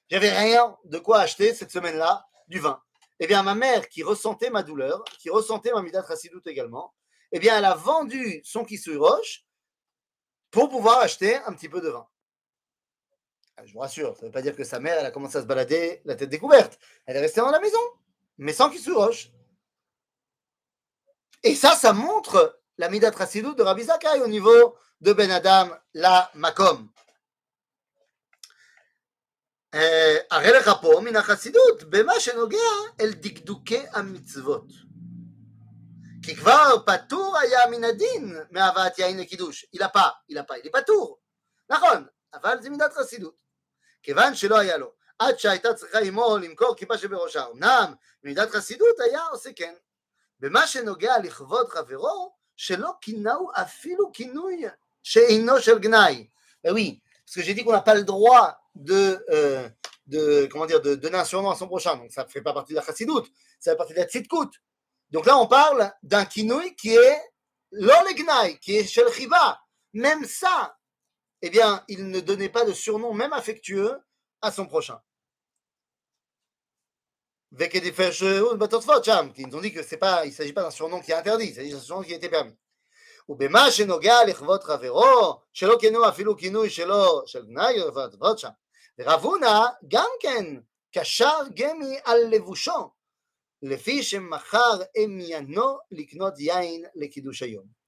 j'avais 0.09 0.31
rien 0.31 0.75
de 0.83 0.97
quoi 0.97 1.19
acheter 1.19 1.53
cette 1.53 1.71
semaine-là 1.71 2.25
du 2.49 2.59
vin. 2.59 2.81
Eh 3.19 3.27
bien, 3.27 3.43
ma 3.43 3.55
mère, 3.55 3.87
qui 3.87 4.03
ressentait 4.03 4.49
ma 4.49 4.61
douleur, 4.61 5.03
qui 5.19 5.29
ressentait 5.29 5.71
ma 5.71 5.81
midat 5.81 6.05
chassidout 6.05 6.45
également, 6.47 6.93
eh 7.31 7.39
bien, 7.39 7.57
elle 7.57 7.65
a 7.65 7.75
vendu 7.75 8.41
son 8.43 8.65
kissui 8.65 8.97
roche 8.97 9.45
pour 10.51 10.69
pouvoir 10.69 10.99
acheter 10.99 11.35
un 11.35 11.53
petit 11.53 11.69
peu 11.69 11.79
de 11.79 11.89
vin. 11.89 12.07
Ah, 13.55 13.65
je 13.65 13.73
vous 13.73 13.79
rassure, 13.79 14.15
ça 14.15 14.23
ne 14.23 14.27
veut 14.27 14.33
pas 14.33 14.41
dire 14.41 14.55
que 14.55 14.65
sa 14.65 14.79
mère, 14.79 14.97
elle 14.99 15.05
a 15.05 15.11
commencé 15.11 15.37
à 15.37 15.41
se 15.41 15.47
balader 15.47 16.01
la 16.03 16.15
tête 16.15 16.29
découverte. 16.29 16.77
Elle 17.05 17.15
est 17.15 17.21
restée 17.21 17.41
dans 17.41 17.51
la 17.51 17.59
maison, 17.59 17.79
mais 18.37 18.53
sans 18.53 18.69
kissui 18.69 18.93
roche. 18.93 19.31
Et 21.43 21.55
ça, 21.55 21.75
ça 21.75 21.93
montre 21.93 22.59
la 22.77 22.89
midat 22.89 23.11
chassidout 23.11 23.55
de 23.55 23.63
Rabbi 23.63 23.83
Zakai 23.83 24.21
au 24.21 24.27
niveau 24.27 24.75
de 25.00 25.12
Ben 25.12 25.30
Adam, 25.30 25.68
la 25.94 26.30
Makom. 26.34 26.92
הרי 30.30 30.52
לך 30.52 30.70
פה 30.80 31.00
מן 31.04 31.16
החסידות 31.16 31.82
במה 31.82 32.20
שנוגע 32.20 32.58
אל 33.00 33.12
דקדוקי 33.12 33.84
המצוות. 33.92 34.64
כי 36.22 36.36
כבר 36.36 36.76
פטור 36.86 37.38
היה 37.38 37.60
מן 37.70 37.84
הדין 37.84 38.36
מהבאת 38.50 38.98
יין 38.98 39.20
לקידוש. 39.20 39.66
אילפה, 39.72 40.08
אילפה, 40.28 40.54
אילי 40.54 40.70
פטור. 40.70 41.18
נכון, 41.70 42.06
אבל 42.34 42.62
זה 42.62 42.70
מידת 42.70 42.92
חסידות. 42.92 43.34
כיוון 44.02 44.34
שלא 44.34 44.58
היה 44.58 44.76
לו, 44.76 44.92
עד 45.18 45.38
שהייתה 45.38 45.74
צריכה 45.74 45.98
עמו 45.98 46.38
למכור 46.38 46.76
כיפה 46.76 46.98
שבראשה. 46.98 47.46
אמנם 47.46 47.94
מידת 48.22 48.50
חסידות 48.50 49.00
היה 49.00 49.26
עושה 49.26 49.50
כן. 49.56 49.74
במה 50.40 50.66
שנוגע 50.66 51.18
לכבוד 51.18 51.68
חברו, 51.68 52.34
שלא 52.56 52.90
כינהו 53.00 53.50
אפילו 53.62 54.10
כינוי 54.12 54.64
chez 55.07 55.33
Inoshel 55.33 55.79
Gnaï. 55.79 56.29
Ben 56.63 56.73
oui, 56.73 57.01
parce 57.25 57.35
que 57.35 57.41
j'ai 57.41 57.53
dit 57.53 57.63
qu'on 57.63 57.71
n'a 57.71 57.81
pas 57.81 57.95
le 57.95 58.03
droit 58.03 58.59
de, 58.75 59.23
euh, 59.29 60.47
comment 60.49 60.65
dire, 60.65 60.81
de, 60.81 60.95
donner 60.95 61.17
un 61.17 61.23
surnom 61.23 61.49
à 61.49 61.55
son 61.55 61.67
prochain. 61.67 61.95
Donc 61.95 62.11
ça 62.11 62.25
ne 62.25 62.29
fait 62.29 62.41
pas 62.41 62.53
partie 62.53 62.73
de 62.73 62.77
la 62.77 62.83
chassidoute, 62.83 63.31
ça 63.59 63.71
fait 63.71 63.77
partie 63.77 63.93
de 63.93 63.99
la 63.99 64.05
tzidkout. 64.05 64.51
Donc 65.11 65.25
là, 65.25 65.37
on 65.37 65.47
parle 65.47 65.93
d'un 66.03 66.25
kinoui 66.25 66.75
qui 66.75 66.93
est 66.93 67.21
l'olegnaï, 67.71 68.59
qui 68.59 68.75
est 68.75 68.85
shel 68.85 69.09
chiva. 69.13 69.61
Même 69.93 70.25
ça, 70.25 70.77
eh 71.41 71.49
bien, 71.49 71.85
il 71.87 72.09
ne 72.09 72.19
donnait 72.19 72.49
pas 72.49 72.65
de 72.65 72.73
surnom, 72.73 73.13
même 73.13 73.31
affectueux, 73.31 73.97
à 74.41 74.51
son 74.51 74.65
prochain. 74.65 74.99
Ils 77.57 77.63
euh, 77.63 78.57
ont 79.53 79.61
dit 79.61 79.71
que 79.71 79.83
c'est 79.83 79.97
pas, 79.97 80.25
il 80.25 80.29
ne 80.29 80.33
s'agit 80.35 80.51
pas 80.51 80.63
d'un 80.63 80.71
surnom 80.71 80.99
qui 80.99 81.11
est 81.11 81.15
interdit, 81.15 81.45
il 81.45 81.55
s'agit 81.55 81.71
d'un 81.71 81.79
surnom 81.79 82.03
qui 82.03 82.13
était 82.13 82.29
permis. 82.29 82.53
ובמה 83.28 83.70
שנוגע 83.70 84.24
לכבוד 84.28 84.62
חברו, 84.62 85.40
שלא 85.52 85.76
כינו 85.80 86.08
אפילו 86.08 86.36
כינוי 86.36 86.70
שלו, 86.70 87.22
של 87.26 87.46
גנאי 87.46 87.82
ועבוד 87.94 88.38
שם. 88.38 88.48
ורב 88.98 89.22
הונא 89.22 89.60
גם 89.88 90.08
כן 90.20 90.44
קשר 90.94 91.38
גמי 91.54 91.96
על 92.04 92.18
לבושו, 92.30 92.90
לפי 93.62 94.02
שמכר 94.02 94.82
אמיינו 95.04 95.78
לקנות 95.90 96.38
יין 96.38 96.84
לקידוש 96.94 97.42
היום. 97.42 97.82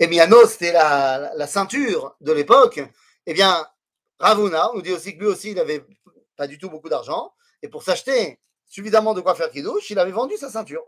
Emiano, 0.00 0.44
c'était 0.48 0.72
la, 0.72 1.32
la 1.36 1.46
ceinture 1.46 2.16
de 2.20 2.32
l'époque. 2.32 2.80
Eh 3.26 3.32
bien, 3.32 3.64
Ravuna, 4.18 4.70
on 4.72 4.74
nous 4.74 4.82
dit 4.82 4.92
aussi 4.92 5.14
que 5.14 5.20
lui 5.20 5.28
aussi, 5.28 5.50
il 5.50 5.54
n'avait 5.54 5.84
pas 6.36 6.48
du 6.48 6.58
tout 6.58 6.68
beaucoup 6.68 6.88
d'argent. 6.88 7.32
Et 7.62 7.68
pour 7.68 7.84
s'acheter 7.84 8.40
suffisamment 8.66 9.14
de 9.14 9.20
quoi 9.20 9.36
faire 9.36 9.50
kidouche, 9.50 9.90
il 9.90 9.98
avait 10.00 10.10
vendu 10.10 10.36
sa 10.36 10.50
ceinture. 10.50 10.84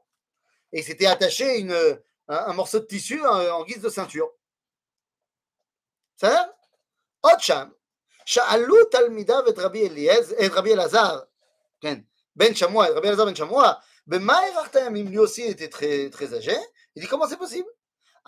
Et 0.72 0.80
il 0.80 0.84
s'était 0.84 1.06
attaché 1.06 1.60
une, 1.60 2.00
un, 2.30 2.36
un, 2.36 2.52
morceau 2.52 2.80
de 2.80 2.84
tissu 2.84 3.24
en, 3.26 3.60
en 3.60 3.64
guise 3.64 3.80
de 3.80 3.88
ceinture. 3.88 4.30
Ça 6.16 6.46
עוד 7.20 7.40
שם, 7.40 7.68
שאלו 8.24 8.84
תלמידיו 8.84 9.48
את 9.48 9.58
רבי 9.58 9.88
אליעזר, 9.88 10.34
את 10.46 10.50
רבי 10.52 10.74
אלעזר, 10.74 11.20
כן, 11.80 11.98
בן 12.36 12.54
שמוע, 12.54 12.88
את 12.88 12.92
רבי 12.96 13.08
אלעזר 13.08 13.24
בן 13.24 13.34
שמוע, 13.34 13.72
במה 14.06 14.38
הארכת 14.38 14.74
ימים? 14.86 15.08
lui 15.08 15.18
aussi 15.18 15.42
était 15.42 15.68
très, 15.68 16.10
très 16.10 16.34
âgé. 16.34 16.56
Il 16.94 17.02
dit 17.02 17.08
comment 17.08 17.28
c'est 17.28 17.38
possible? 17.38 17.68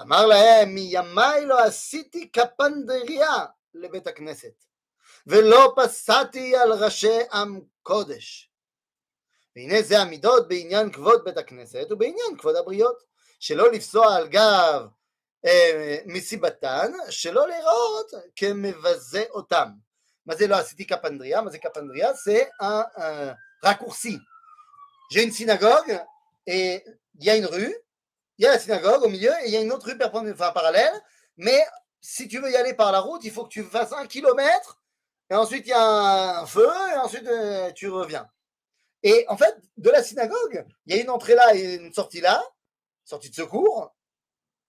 אמר 0.01 0.27
להם, 0.27 0.75
מימיי 0.75 1.47
לא 1.47 1.65
עשיתי 1.65 2.29
קפנדריה 2.29 3.47
לבית 3.75 4.07
הכנסת, 4.07 4.65
ולא 5.27 5.75
פסעתי 5.77 6.57
על 6.57 6.73
ראשי 6.73 7.19
עם 7.33 7.61
קודש. 7.83 8.51
והנה 9.57 9.83
זה 9.83 9.99
המידות 9.99 10.49
בעניין 10.49 10.93
כבוד 10.93 11.25
בית 11.25 11.37
הכנסת 11.37 11.87
ובעניין 11.91 12.39
כבוד 12.39 12.57
הבריות. 12.57 13.03
שלא 13.43 13.73
לפסוע 13.73 14.17
על 14.17 14.29
גב 14.29 14.87
אה, 15.47 15.97
מסיבתן, 16.07 16.93
שלא 17.11 17.49
לראות 17.49 18.11
כמבזה 18.37 19.25
אותם. 19.31 19.69
מה 20.27 20.37
זה 20.37 20.47
לא 20.47 20.57
עשיתי 20.57 20.85
קפנדריה? 20.85 21.41
מה 21.41 21.51
זה 21.51 21.59
קפנדריה? 21.59 22.13
זה 22.13 22.45
הרקורסי. 23.63 24.19
J'ai 25.11 25.23
une 25.23 25.33
synagogue 25.33 25.99
et 26.47 26.85
il 27.19 27.25
y 27.25 27.31
a 27.31 27.37
une 27.37 27.47
rue, 27.47 27.75
il 28.37 28.45
y 28.45 28.47
a 28.47 28.53
la 28.53 28.59
synagogue 28.59 29.03
au 29.03 29.09
milieu 29.09 29.33
et 29.43 29.47
il 29.47 29.51
y 29.51 29.57
a 29.57 29.61
une 29.61 29.73
autre 29.73 29.87
rue 29.87 29.99
enfin, 30.33 30.53
parallèle, 30.53 30.93
mais 31.39 31.65
si 32.01 32.29
tu 32.29 32.41
veux 32.41 32.51
y 32.51 32.57
aller 32.57 32.75
par 32.75 32.93
la 32.93 33.01
route, 33.01 33.25
il 33.25 33.31
faut 33.31 33.45
que 33.45 33.49
tu 33.49 33.65
fasses 33.65 33.93
un 33.93 34.07
kilomètre 34.07 34.79
et 35.31 35.35
ensuite 35.35 35.67
il 35.67 35.71
y 35.71 35.73
a 35.73 36.41
un 36.41 36.47
feu 36.47 36.69
et 36.93 36.99
ensuite 36.99 37.27
euh, 37.27 37.73
tu 37.73 37.89
reviens. 37.89 38.29
Et 39.03 39.25
en 39.29 39.37
fait, 39.37 39.57
de 39.77 39.91
la 39.91 40.03
synagogue, 40.03 40.67
il 40.87 40.95
y 40.95 40.99
a 40.99 41.03
une 41.03 41.11
entrée 41.11 41.35
là 41.35 41.55
et 41.55 41.77
une 41.77 41.93
sortie 41.93 42.21
là, 42.21 42.43
sortie 43.06 43.30
de 43.30 43.36
secours. 43.36 43.96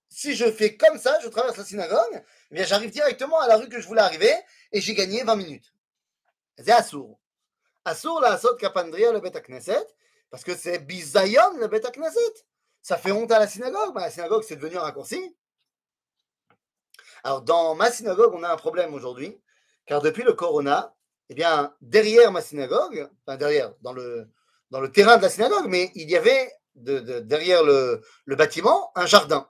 Si 0.09 0.35
je 0.35 0.51
fais 0.51 0.77
comme 0.77 0.99
ça, 0.99 1.19
je 1.23 1.29
traverse 1.29 1.57
la 1.57 1.65
synagogue, 1.65 2.25
eh 2.51 2.55
bien 2.55 2.65
j'arrive 2.65 2.91
directement 2.91 3.41
à 3.41 3.49
la 3.49 3.57
rue 3.57 3.69
que 3.69 3.81
je 3.81 3.87
voulais 3.87 4.01
arriver 4.01 4.33
et 4.73 4.81
j'ai 4.81 4.95
gagné 4.95 5.25
20 5.25 5.37
minutes. 5.37 5.73
C'est 6.59 6.71
Assour. 6.71 7.19
Assour 7.85 8.21
la 8.21 8.33
Asot 8.33 8.57
Kapandria 8.57 9.13
le 9.13 9.21
Bet 9.21 9.33
Knesset, 9.43 9.87
parce 10.31 10.45
que 10.45 10.55
c'est 10.57 10.79
Bizayon 10.79 11.59
le 11.59 11.69
Bet 11.69 11.83
Knesset. 11.93 12.45
Ça 12.81 12.97
fait 12.97 13.13
honte 13.13 13.33
à 13.33 13.39
la 13.39 13.49
synagogue. 13.49 13.95
La 13.97 14.11
synagogue, 14.11 14.45
c'est 14.47 14.57
devenu 14.57 14.77
un 14.77 14.83
raccourci. 14.83 15.35
Alors, 17.25 17.41
dans 17.41 17.75
ma 17.75 17.91
synagogue, 17.91 18.35
on 18.35 18.43
a 18.43 18.53
un 18.53 18.57
problème 18.57 18.93
aujourd'hui, 18.93 19.41
car 19.87 20.03
depuis 20.03 20.23
le 20.23 20.35
corona, 20.35 20.95
eh 21.31 21.35
bien, 21.35 21.75
derrière 21.81 22.31
ma 22.31 22.43
synagogue, 22.43 23.09
enfin 23.27 23.39
derrière, 23.39 23.75
dans 23.81 23.95
le, 23.95 24.29
dans 24.71 24.81
le 24.81 24.93
terrain 24.93 25.17
de 25.17 25.23
la 25.23 25.31
synagogue, 25.31 25.67
mais 25.67 25.91
il 25.95 26.11
y 26.11 26.17
avait 26.17 26.53
de, 26.75 27.01
de, 27.01 27.21
derrière 27.21 27.63
le, 27.65 28.03
bâtiment 28.27 28.91
un 28.95 29.07
jardin. 29.07 29.49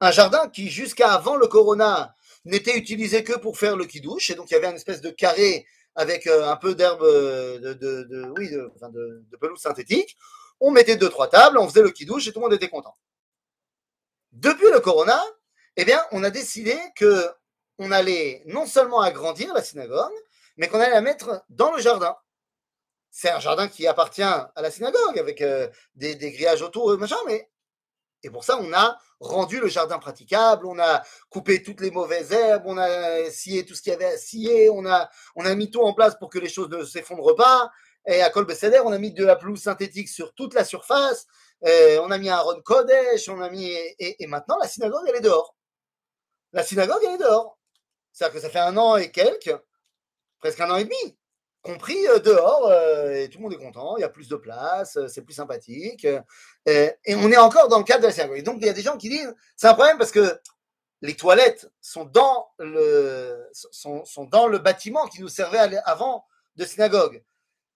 un 0.00 0.10
jardin 0.10 0.48
qui, 0.48 0.68
jusqu'à 0.68 1.12
avant 1.12 1.36
le 1.36 1.46
corona, 1.46 2.14
n'était 2.44 2.76
utilisé 2.76 3.24
que 3.24 3.38
pour 3.38 3.58
faire 3.58 3.76
le 3.76 3.84
kidouche, 3.84 4.30
et 4.30 4.34
donc 4.34 4.50
il 4.50 4.54
y 4.54 4.56
avait 4.56 4.68
une 4.68 4.76
espèce 4.76 5.00
de 5.00 5.10
carré 5.10 5.66
avec 5.94 6.26
euh, 6.26 6.48
un 6.48 6.56
peu 6.56 6.74
d'herbe, 6.74 7.02
euh, 7.02 7.58
de, 7.58 7.74
de 7.74 9.36
pelouse 9.40 9.60
synthétique. 9.60 10.16
On 10.60 10.70
mettait 10.70 10.96
deux, 10.96 11.08
trois 11.08 11.28
tables, 11.28 11.58
on 11.58 11.68
faisait 11.68 11.82
le 11.82 11.90
kidouche 11.90 12.28
et 12.28 12.32
tout 12.32 12.40
le 12.40 12.44
monde 12.44 12.54
était 12.54 12.68
content. 12.68 12.96
Depuis 14.32 14.70
le 14.70 14.80
corona, 14.80 15.22
eh 15.76 15.84
bien, 15.84 16.02
on 16.12 16.24
a 16.24 16.30
décidé 16.30 16.78
que 16.94 17.30
on 17.78 17.90
allait 17.92 18.42
non 18.46 18.66
seulement 18.66 19.00
agrandir 19.00 19.52
la 19.52 19.62
synagogue, 19.62 20.12
mais 20.56 20.68
qu'on 20.68 20.80
allait 20.80 20.90
la 20.90 21.00
mettre 21.00 21.44
dans 21.50 21.72
le 21.72 21.80
jardin. 21.80 22.16
C'est 23.18 23.30
un 23.30 23.40
jardin 23.40 23.66
qui 23.66 23.86
appartient 23.86 24.20
à 24.22 24.52
la 24.56 24.70
synagogue 24.70 25.18
avec 25.18 25.40
euh, 25.40 25.70
des, 25.94 26.16
grillages 26.16 26.60
autour, 26.60 26.98
machin, 26.98 27.16
mais 27.26 27.50
et 28.22 28.28
pour 28.28 28.44
ça, 28.44 28.58
on 28.60 28.70
a 28.74 28.98
rendu 29.20 29.58
le 29.58 29.68
jardin 29.68 29.98
praticable, 29.98 30.66
on 30.66 30.78
a 30.78 31.02
coupé 31.30 31.62
toutes 31.62 31.80
les 31.80 31.90
mauvaises 31.90 32.30
herbes, 32.30 32.64
on 32.66 32.76
a 32.76 33.30
scié 33.30 33.64
tout 33.64 33.74
ce 33.74 33.80
qu'il 33.80 33.92
y 33.92 33.96
avait 33.96 34.04
à 34.12 34.18
scier, 34.18 34.68
on 34.68 34.84
a, 34.84 35.08
mis 35.54 35.70
tout 35.70 35.80
en 35.80 35.94
place 35.94 36.14
pour 36.18 36.28
que 36.28 36.38
les 36.38 36.50
choses 36.50 36.68
ne 36.68 36.84
s'effondrent 36.84 37.34
pas. 37.34 37.70
Et 38.06 38.20
à 38.20 38.28
Kol 38.28 38.46
on 38.84 38.92
a 38.92 38.98
mis 38.98 39.14
de 39.14 39.24
la 39.24 39.36
pelouse 39.36 39.62
synthétique 39.62 40.10
sur 40.10 40.34
toute 40.34 40.52
la 40.52 40.66
surface, 40.66 41.26
et 41.64 41.98
on 42.00 42.10
a 42.10 42.18
mis 42.18 42.28
un 42.28 42.40
Ron 42.40 42.60
Kodesh, 42.60 43.30
on 43.30 43.40
a 43.40 43.48
mis. 43.48 43.72
Et, 43.98 44.26
maintenant, 44.26 44.58
la 44.60 44.68
synagogue, 44.68 45.06
elle 45.08 45.16
est 45.16 45.20
dehors. 45.22 45.56
La 46.52 46.62
synagogue, 46.62 47.00
elle 47.02 47.14
est 47.14 47.24
dehors. 47.24 47.58
C'est-à-dire 48.12 48.34
que 48.34 48.40
ça 48.42 48.50
fait 48.50 48.58
un 48.58 48.76
an 48.76 48.98
et 48.98 49.10
quelques, 49.10 49.56
presque 50.38 50.60
un 50.60 50.70
an 50.70 50.76
et 50.76 50.84
demi, 50.84 51.18
compris 51.66 52.06
euh, 52.06 52.18
dehors, 52.20 52.68
euh, 52.68 53.12
et 53.12 53.28
tout 53.28 53.38
le 53.38 53.42
monde 53.42 53.52
est 53.52 53.58
content, 53.58 53.96
il 53.96 54.00
y 54.00 54.04
a 54.04 54.08
plus 54.08 54.28
de 54.28 54.36
place, 54.36 54.96
euh, 54.96 55.08
c'est 55.08 55.22
plus 55.22 55.34
sympathique, 55.34 56.06
et, 56.66 56.96
on 57.08 57.30
est 57.30 57.36
encore 57.36 57.68
dans 57.68 57.78
le 57.78 57.84
cadre 57.84 58.02
de 58.02 58.06
la 58.06 58.12
synagogue. 58.12 58.42
Donc, 58.42 58.58
il 58.60 58.66
y 58.66 58.70
a 58.70 58.72
des 58.72 58.82
gens 58.82 58.96
qui 58.96 59.08
disent, 59.08 59.34
c'est 59.56 59.66
un 59.66 59.74
problème 59.74 59.98
parce 59.98 60.12
que 60.12 60.40
les 61.02 61.14
toilettes 61.14 61.68
sont 61.80 62.04
dans 62.04 62.48
le, 62.58 63.48
sont, 63.52 64.04
sont 64.04 64.24
dans 64.24 64.46
le 64.46 64.58
bâtiment 64.58 65.06
qui 65.06 65.20
nous 65.20 65.28
servait 65.28 65.58
avant 65.84 66.24
de 66.56 66.64
synagogue. 66.64 67.22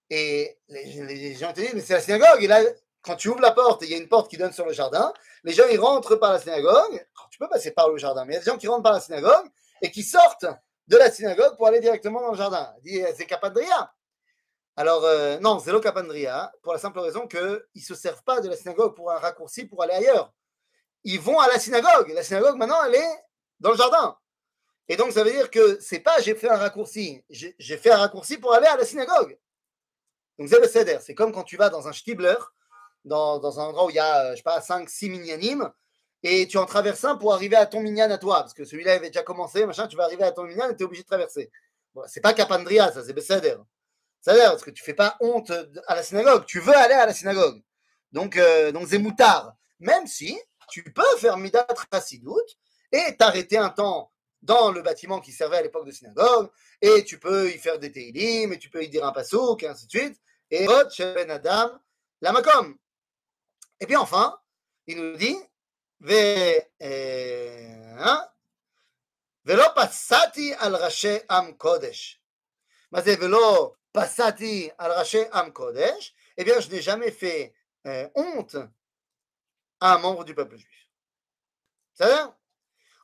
Et 0.09 0.59
les, 0.69 1.35
gens 1.35 1.53
te 1.53 1.61
disent, 1.61 1.75
mais 1.75 1.81
c'est 1.81 1.93
la 1.93 2.01
synagogue. 2.01 2.43
Et 2.43 2.49
là, 2.49 2.61
quand 3.03 3.15
tu 3.15 3.29
ouvres 3.29 3.41
la 3.41 3.53
porte, 3.53 3.83
il 3.83 3.91
y 3.91 3.95
a 3.95 3.99
une 3.99 4.09
porte 4.09 4.29
qui 4.29 4.37
donne 4.37 4.53
sur 4.53 4.67
le 4.67 4.73
jardin, 4.73 5.13
les 5.45 5.53
gens, 5.53 5.65
ils 5.71 5.79
rentrent 5.79 6.17
par 6.17 6.33
la 6.33 6.41
synagogue. 6.41 7.07
tu 7.31 7.39
peux 7.39 7.49
passer 7.49 7.71
par 7.71 7.89
le 7.89 7.99
jardin, 7.99 8.25
mais 8.25 8.33
il 8.33 8.37
y 8.37 8.39
a 8.39 8.41
des 8.41 8.51
gens 8.51 8.59
qui 8.59 8.67
rentrent 8.69 8.83
par 8.83 8.95
la 8.95 9.01
synagogue 9.01 9.47
et 9.83 9.91
qui 9.91 10.03
sortent 10.03 10.47
de 10.91 10.97
la 10.97 11.11
synagogue 11.11 11.57
pour 11.57 11.69
aller 11.69 11.79
directement 11.79 12.21
dans 12.21 12.33
le 12.33 12.37
jardin. 12.37 12.75
Dit, 12.83 13.01
c'est 13.17 13.25
Capandria. 13.25 13.95
Alors, 14.75 15.05
euh, 15.05 15.39
non, 15.39 15.61
c'est 15.61 15.71
le 15.71 15.79
Capandria, 15.79 16.53
pour 16.63 16.73
la 16.73 16.81
simple 16.81 16.99
raison 16.99 17.29
qu'ils 17.29 17.63
ne 17.77 17.81
se 17.81 17.95
servent 17.95 18.25
pas 18.25 18.41
de 18.41 18.49
la 18.49 18.57
synagogue 18.57 18.97
pour 18.97 19.13
un 19.13 19.19
raccourci 19.19 19.67
pour 19.67 19.85
aller 19.85 19.95
ailleurs. 19.95 20.33
Ils 21.05 21.21
vont 21.21 21.39
à 21.39 21.47
la 21.47 21.61
synagogue. 21.61 22.11
La 22.13 22.25
synagogue, 22.25 22.57
maintenant, 22.57 22.83
elle 22.85 22.97
est 22.97 23.25
dans 23.61 23.71
le 23.71 23.77
jardin. 23.77 24.19
Et 24.89 24.97
donc, 24.97 25.13
ça 25.13 25.23
veut 25.23 25.31
dire 25.31 25.49
que 25.49 25.79
c'est 25.81 26.01
pas 26.01 26.21
j'ai 26.21 26.35
fait 26.35 26.49
un 26.49 26.57
raccourci, 26.57 27.25
j'ai 27.31 27.77
fait 27.77 27.93
un 27.93 27.99
raccourci 27.99 28.39
pour 28.39 28.53
aller 28.53 28.67
à 28.67 28.77
la 28.77 28.85
synagogue. 28.85 29.39
Donc, 30.41 30.49
c'est 30.49 30.85
le. 30.85 30.99
C'est 31.01 31.15
comme 31.15 31.31
quand 31.31 31.45
tu 31.45 31.57
vas 31.57 31.69
dans 31.69 31.87
un 31.87 31.93
Stibler, 31.93 32.35
dans, 33.05 33.61
un 33.61 33.65
endroit 33.65 33.87
où 33.87 33.91
il 33.91 33.97
y 33.97 34.01
a, 34.01 34.33
je 34.33 34.39
sais 34.39 34.43
pas, 34.43 34.61
5, 34.61 34.89
6 34.91 35.09
minyanim, 35.09 35.71
et 36.23 36.47
tu 36.47 36.59
en 36.59 36.67
traverses 36.67 37.05
un 37.05 37.17
pour 37.17 37.33
arriver 37.33 37.57
à 37.57 37.67
ton 37.67 37.81
minyan 37.81 38.11
à 38.11 38.19
toi, 38.19 38.41
parce 38.41 38.55
que 38.55 38.65
celui-là 38.65 38.95
avait 38.95 39.09
déjà 39.09 39.23
commencé, 39.23 39.65
machin, 39.67 39.87
tu 39.87 39.97
vas 39.97 40.05
arriver 40.05 40.25
à 40.25 40.33
ton 40.33 40.45
minyan 40.45 40.69
et 40.69 40.77
tu 40.77 40.83
es 40.83 40.87
obligé 40.87 41.03
de 41.03 41.09
traverser. 41.09 41.51
C'est 42.07 42.21
pas 42.21 42.35
Capandria, 42.35 42.93
ça, 42.93 43.05
c'est 43.05 43.13
Besséder. 43.13 43.57
C'est-à-dire, 44.21 44.51
parce 44.51 44.63
que 44.63 44.71
tu 44.71 44.83
fais 44.83 44.95
pas 44.95 45.17
honte 45.21 45.51
à 45.87 45.95
la 45.95 46.03
synagogue, 46.03 46.45
tu 46.45 46.61
veux 46.61 46.77
aller 46.77 46.95
à 46.95 47.07
la 47.07 47.15
synagogue. 47.15 47.63
Donc, 48.13 48.37
euh, 48.37 48.71
donc 48.71 48.89
c'est 48.89 48.99
moutard. 48.99 49.55
Même 49.79 50.07
si 50.07 50.39
tu 50.69 50.85
peux 50.85 51.17
faire 51.19 51.37
Midat 51.37 51.67
Chassidout 51.93 52.45
et 52.93 53.17
t'arrêter 53.17 53.57
un 53.57 53.71
temps 53.71 54.13
dans 54.43 54.71
le 54.71 54.83
bâtiment 54.83 55.21
qui 55.21 55.33
servait 55.33 55.59
à 55.59 55.63
l'époque 55.63 55.87
de 55.87 55.93
synagogue, 55.93 56.51
et 56.81 57.05
tu 57.05 57.19
peux 57.19 57.51
y 57.51 57.59
faire 57.59 57.79
des 57.79 57.93
teilim, 57.93 58.53
et 58.53 58.59
tu 58.59 58.71
peux 58.71 58.83
y 58.83 58.89
dire 58.89 59.05
un 59.05 59.13
pasouk, 59.13 59.63
et 59.63 59.69
ainsi 59.69 59.87
de 59.87 59.91
suite. 59.91 60.21
Et 60.51 60.67
Ben 60.67 61.31
Adam, 61.31 61.79
la 62.21 62.33
makom. 62.33 62.77
Et 63.81 63.87
puis 63.87 63.97
enfin, 63.97 64.39
il 64.87 64.97
nous 64.97 65.17
dit, 65.17 65.37
ולא 69.46 69.68
פסעתי 69.76 70.54
על 70.58 70.76
ראשי 70.76 71.18
עם 71.32 71.52
קודש. 71.54 72.20
מה 72.92 73.02
זה 73.02 73.16
ולא 73.22 73.74
פסעתי 73.92 74.70
על 74.78 74.92
ראשי 74.92 75.24
עם 75.34 75.52
קודש? 75.52 76.14
Eh 76.38 76.44
bien, 76.44 76.60
je 76.60 76.70
n'ai 76.70 76.82
jamais 76.82 77.12
fait 77.12 77.54
euh, 77.88 78.08
honte 78.14 78.58
à 79.80 79.94
un 79.94 80.00
membre 80.00 80.26
du 80.26 80.36
peuple 80.36 80.58
juif. 80.58 80.90
בסדר? 81.94 82.28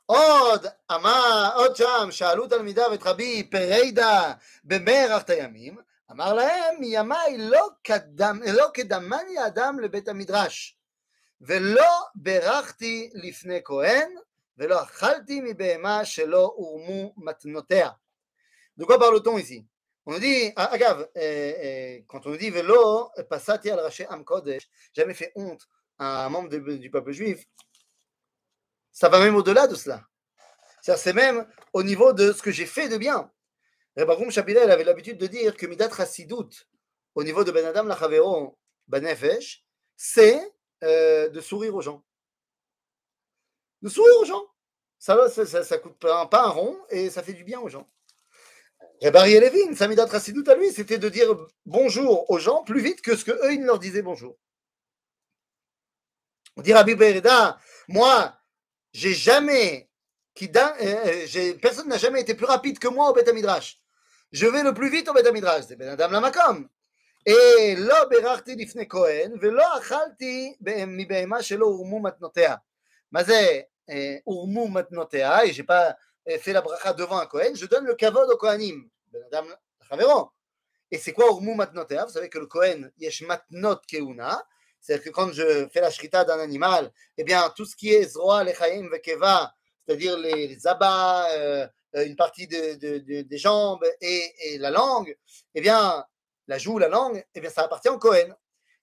עוד 0.06 0.66
אמר, 0.90 1.50
עוד 1.54 1.76
שם, 1.76 2.08
שאלו 2.10 2.46
תלמידיו 2.46 2.94
את 2.94 3.02
רבי 3.02 3.48
פרידה 3.50 4.32
במארח 4.64 5.22
הימים, 5.28 5.78
אמר 6.10 6.32
להם, 6.32 6.80
מימיי 6.80 7.38
לא, 7.38 7.68
קדם, 7.82 8.40
לא 8.52 8.68
קדמני 8.74 9.46
אדם 9.46 9.80
לבית 9.80 10.08
המדרש. 10.08 10.75
ולא 11.40 11.90
ברכתי 12.14 13.10
לפני 13.14 13.60
כהן, 13.64 14.14
ולא 14.58 14.82
אכלתי 14.82 15.40
מבהמה 15.40 16.04
שלא 16.04 16.52
הורמו 16.56 17.14
מתנותיה. 17.16 17.90
De 18.76 18.84
quoi 18.84 18.98
parle-t-on 18.98 19.38
ici 19.38 19.66
On 20.06 20.12
nous 20.12 20.18
dit, 20.18 20.52
ah, 20.56 20.72
agave, 20.72 21.08
euh, 21.16 21.20
euh, 21.20 22.00
quand 22.06 22.26
on 22.26 22.30
nous 22.30 22.36
dit 22.36 22.50
Velo, 22.50 23.10
passati 23.28 23.70
al 23.70 23.80
raché 23.80 24.06
am 24.06 24.24
kodesh, 24.24 24.68
jamais 24.92 25.14
fait 25.14 25.32
honte 25.36 25.68
à 25.98 26.24
un 26.24 26.28
membre 26.28 26.48
de, 26.48 26.58
du 26.76 26.90
peuple 26.90 27.12
juif, 27.12 27.44
ça 28.90 29.08
va 29.08 29.20
même 29.20 29.36
au-delà 29.36 29.66
de 29.66 29.74
cela. 29.74 30.02
C'est 30.82 31.12
même 31.12 31.46
au 31.72 31.82
niveau 31.82 32.12
de 32.12 32.32
ce 32.32 32.42
que 32.42 32.50
j'ai 32.50 32.66
fait 32.66 32.88
de 32.88 32.96
bien. 32.96 33.30
Rebavoum 33.96 34.30
Shapirel 34.30 34.70
avait 34.70 34.84
l'habitude 34.84 35.18
de 35.18 35.28
dire 35.28 35.56
que 35.56 35.66
Midat 35.66 35.90
Chassidout, 35.90 36.50
au 37.14 37.22
niveau 37.22 37.44
de 37.44 37.52
Ben 37.52 37.64
Adam 37.64 37.84
Lachavero, 37.84 38.58
Benefesh, 38.88 39.64
c'est 39.96 40.40
euh, 40.83 41.29
de 41.29 41.41
sourire 41.41 41.75
aux 41.75 41.81
gens. 41.81 42.03
De 43.81 43.89
sourire 43.89 44.17
aux 44.19 44.25
gens. 44.25 44.43
Ça, 44.99 45.29
ça, 45.29 45.45
ça, 45.45 45.63
ça 45.63 45.77
coûte 45.77 45.97
pas, 45.99 46.25
pas, 46.27 46.45
un 46.45 46.49
rond 46.49 46.77
et 46.89 47.09
ça 47.09 47.21
fait 47.21 47.33
du 47.33 47.43
bien 47.43 47.59
aux 47.59 47.69
gens. 47.69 47.87
Et 49.01 49.11
Barry 49.11 49.39
Levin, 49.39 49.75
Samidat 49.75 50.05
Rassidout 50.05 50.47
à 50.49 50.55
lui, 50.55 50.71
c'était 50.71 50.97
de 50.97 51.09
dire 51.09 51.35
bonjour 51.65 52.29
aux 52.31 52.39
gens 52.39 52.63
plus 52.63 52.81
vite 52.81 53.01
que 53.01 53.15
ce 53.15 53.23
que 53.23 53.31
eux 53.31 53.53
ils 53.53 53.63
leur 53.63 53.77
disaient 53.77 54.01
bonjour. 54.01 54.37
On 56.55 56.61
dit 56.63 56.73
Rabbi 56.73 56.95
Bereda, 56.95 57.59
moi, 57.87 58.35
j'ai 58.91 59.13
jamais, 59.13 59.91
qui, 60.33 60.49
euh, 60.55 61.53
personne 61.61 61.87
n'a 61.87 61.99
jamais 61.99 62.21
été 62.21 62.33
plus 62.33 62.47
rapide 62.47 62.79
que 62.79 62.87
moi 62.87 63.11
au 63.11 63.13
Beth 63.13 63.31
Midrash. 63.31 63.79
Je 64.31 64.47
vais 64.47 64.63
le 64.63 64.73
plus 64.73 64.89
vite 64.89 65.07
au 65.07 65.13
Beth 65.13 65.31
Midrash. 65.31 65.65
C'est 65.67 65.75
Ben 65.75 65.95
Lamakom. 65.95 66.67
לא 67.76 68.04
בירכתי 68.04 68.54
לפני 68.56 68.88
כהן 68.88 69.32
ולא 69.40 69.78
אכלתי 69.78 70.54
מבהמה 70.86 71.42
שלא 71.42 71.66
הורמו 71.66 72.02
מתנותיה. 72.02 72.54
מה 73.12 73.24
זה 73.24 73.60
הורמו 74.24 74.68
מתנותיה? 74.68 75.38
j'ai 75.52 75.62
pas 75.62 75.94
fait 76.38 76.52
la 76.52 76.62
bracha 76.62 76.92
devant 76.92 77.18
un 77.18 77.26
Kohen, 77.26 77.54
je 77.56 77.66
donne 77.66 77.84
le 77.84 77.94
kavod 77.94 78.28
au 78.30 78.36
Kohanim, 78.36 78.88
ben 79.12 79.22
adam 79.26 79.46
חברו. 79.88 80.30
Et 80.90 80.98
c'est 80.98 81.12
quoi 81.12 81.26
הורמו 81.26 81.54
מתנותיה? 81.54 82.04
Vous 82.04 82.12
savez 82.12 82.28
que 82.28 82.38
le 82.38 82.46
Kohen, 82.46 82.90
יש 82.98 83.22
מתנות 83.22 83.84
כהונה, 83.88 84.36
c'est-à-dire 84.80 85.04
que 85.04 85.10
quand 85.10 85.32
je 85.32 85.68
fais 85.72 85.80
la 85.80 85.90
shrita 85.90 86.24
d'un 86.24 86.40
animal, 86.40 86.92
eh 87.16 87.24
bien 87.24 87.48
tout 87.54 87.64
ce 87.64 87.76
qui 87.76 87.92
est 87.92 88.04
zroa, 88.04 88.42
lechaim, 88.42 88.88
vekeva, 88.90 89.54
c'est-à-dire 89.78 90.18
les, 90.18 90.48
les 90.48 90.66
abats, 90.66 91.30
euh, 91.30 91.66
une 91.94 92.16
partie 92.16 92.46
de, 92.48 92.74
de, 92.74 92.98
de, 92.98 93.22
des 93.22 93.38
jambes 93.38 93.84
et, 94.00 94.32
et 94.44 94.58
la 94.58 94.70
langue, 94.70 95.16
eh 95.54 95.60
bien 95.60 96.04
la 96.46 96.58
joue, 96.58 96.78
la 96.78 96.88
langue, 96.88 97.24
eh 97.34 97.40
bien 97.40 97.50
ça 97.50 97.62
appartient 97.62 97.88
au 97.88 97.98
Cohen. 97.98 98.34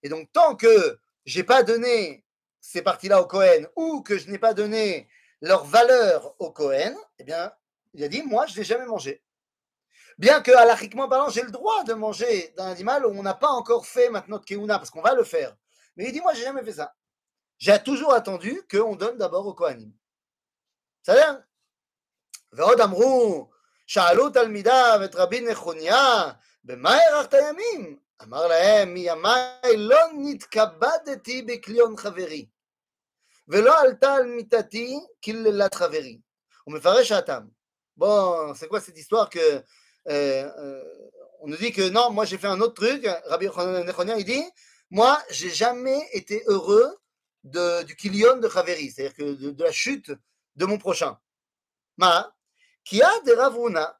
Et 0.03 0.09
donc 0.09 0.31
tant 0.31 0.55
que 0.55 0.99
j'ai 1.25 1.43
pas 1.43 1.63
donné 1.63 2.25
ces 2.62 2.81
parties-là 2.81 3.21
au 3.21 3.25
Cohen 3.25 3.67
ou 3.75 4.01
que 4.01 4.17
je 4.17 4.29
n'ai 4.29 4.39
pas 4.39 4.53
donné 4.53 5.07
leur 5.41 5.65
valeur 5.65 6.35
au 6.39 6.51
Cohen, 6.51 6.95
eh 7.17 7.23
bien 7.23 7.51
il 7.93 8.03
a 8.03 8.07
dit 8.07 8.23
moi 8.23 8.45
je 8.45 8.57
n'ai 8.57 8.63
jamais 8.63 8.85
mangé. 8.85 9.21
Bien 10.17 10.41
que 10.41 10.51
halachiquement 10.51 11.07
parlant, 11.07 11.29
j'ai 11.29 11.43
le 11.43 11.51
droit 11.51 11.83
de 11.85 11.93
manger 11.93 12.53
d'un 12.57 12.67
animal 12.67 13.05
où 13.05 13.09
on 13.09 13.23
n'a 13.23 13.33
pas 13.33 13.47
encore 13.49 13.85
fait 13.85 14.09
maintenant 14.09 14.38
de 14.38 14.43
keuna, 14.43 14.77
parce 14.77 14.89
qu'on 14.89 15.01
va 15.01 15.15
le 15.15 15.23
faire. 15.23 15.55
Mais 15.95 16.05
il 16.05 16.12
dit 16.12 16.21
moi 16.21 16.33
j'ai 16.33 16.43
jamais 16.43 16.63
fait 16.63 16.73
ça. 16.73 16.93
J'ai 17.57 17.81
toujours 17.83 18.13
attendu 18.13 18.62
qu'on 18.69 18.95
donne 18.95 19.17
d'abord 19.17 19.47
au 19.47 19.53
Kohanim. 19.53 19.91
Ça 21.03 21.15
vient 21.15 21.43
ועוד 22.53 22.81
אמרו, 22.81 23.49
שאלו 23.88 24.29
תלמידיו 24.29 24.99
את 25.05 25.15
רבי 25.15 25.41
נחוניה, 25.41 26.31
במה 26.63 26.91
הארכת 26.91 27.33
ימים? 27.33 27.99
אמר 28.21 28.47
להם, 28.47 28.93
מימיי 28.93 29.77
לא 29.77 29.99
נתכבדתי 30.17 31.41
בכליון 31.41 31.97
חברי, 31.97 32.45
ולא 33.47 33.81
עלתה 33.81 34.13
על 34.13 34.23
מיטתי 34.23 34.99
קללת 35.21 35.73
חברי. 35.73 36.19
הוא 36.63 36.73
מפרש 36.75 37.12
הטעם. 37.12 37.59
Bon, 37.97 38.53
c'est 38.55 38.69
quoi 38.69 38.79
cette 38.79 38.97
histoire 38.97 39.29
que 39.29 39.39
euh, 39.39 39.62
euh, 40.07 40.83
on 41.41 41.47
nous 41.47 41.57
dit 41.57 41.73
que 41.73 41.89
non, 41.89 42.12
moi 42.12 42.23
j'ai 42.23 42.38
fait 42.38 42.47
un 42.47 42.62
autre 42.62 42.75
truc. 42.75 43.05
Rabbi 43.25 43.47
Nechonia 43.85 44.17
il 44.17 44.23
dit, 44.23 44.45
moi 44.89 45.21
j'ai 45.29 45.49
jamais 45.49 45.99
été 46.13 46.41
heureux 46.47 46.97
de, 47.43 47.83
du 47.83 47.97
kilion 47.97 48.38
de 48.38 48.47
Chaveri, 48.47 48.89
c'est-à-dire 48.89 49.15
que 49.15 49.23
de, 49.33 49.51
de 49.51 49.63
la 49.63 49.73
chute 49.73 50.12
de 50.55 50.65
mon 50.65 50.77
prochain. 50.77 51.17
Ma, 51.97 52.33
Kia 52.85 53.09
de 53.25 53.33
Ravuna, 53.33 53.99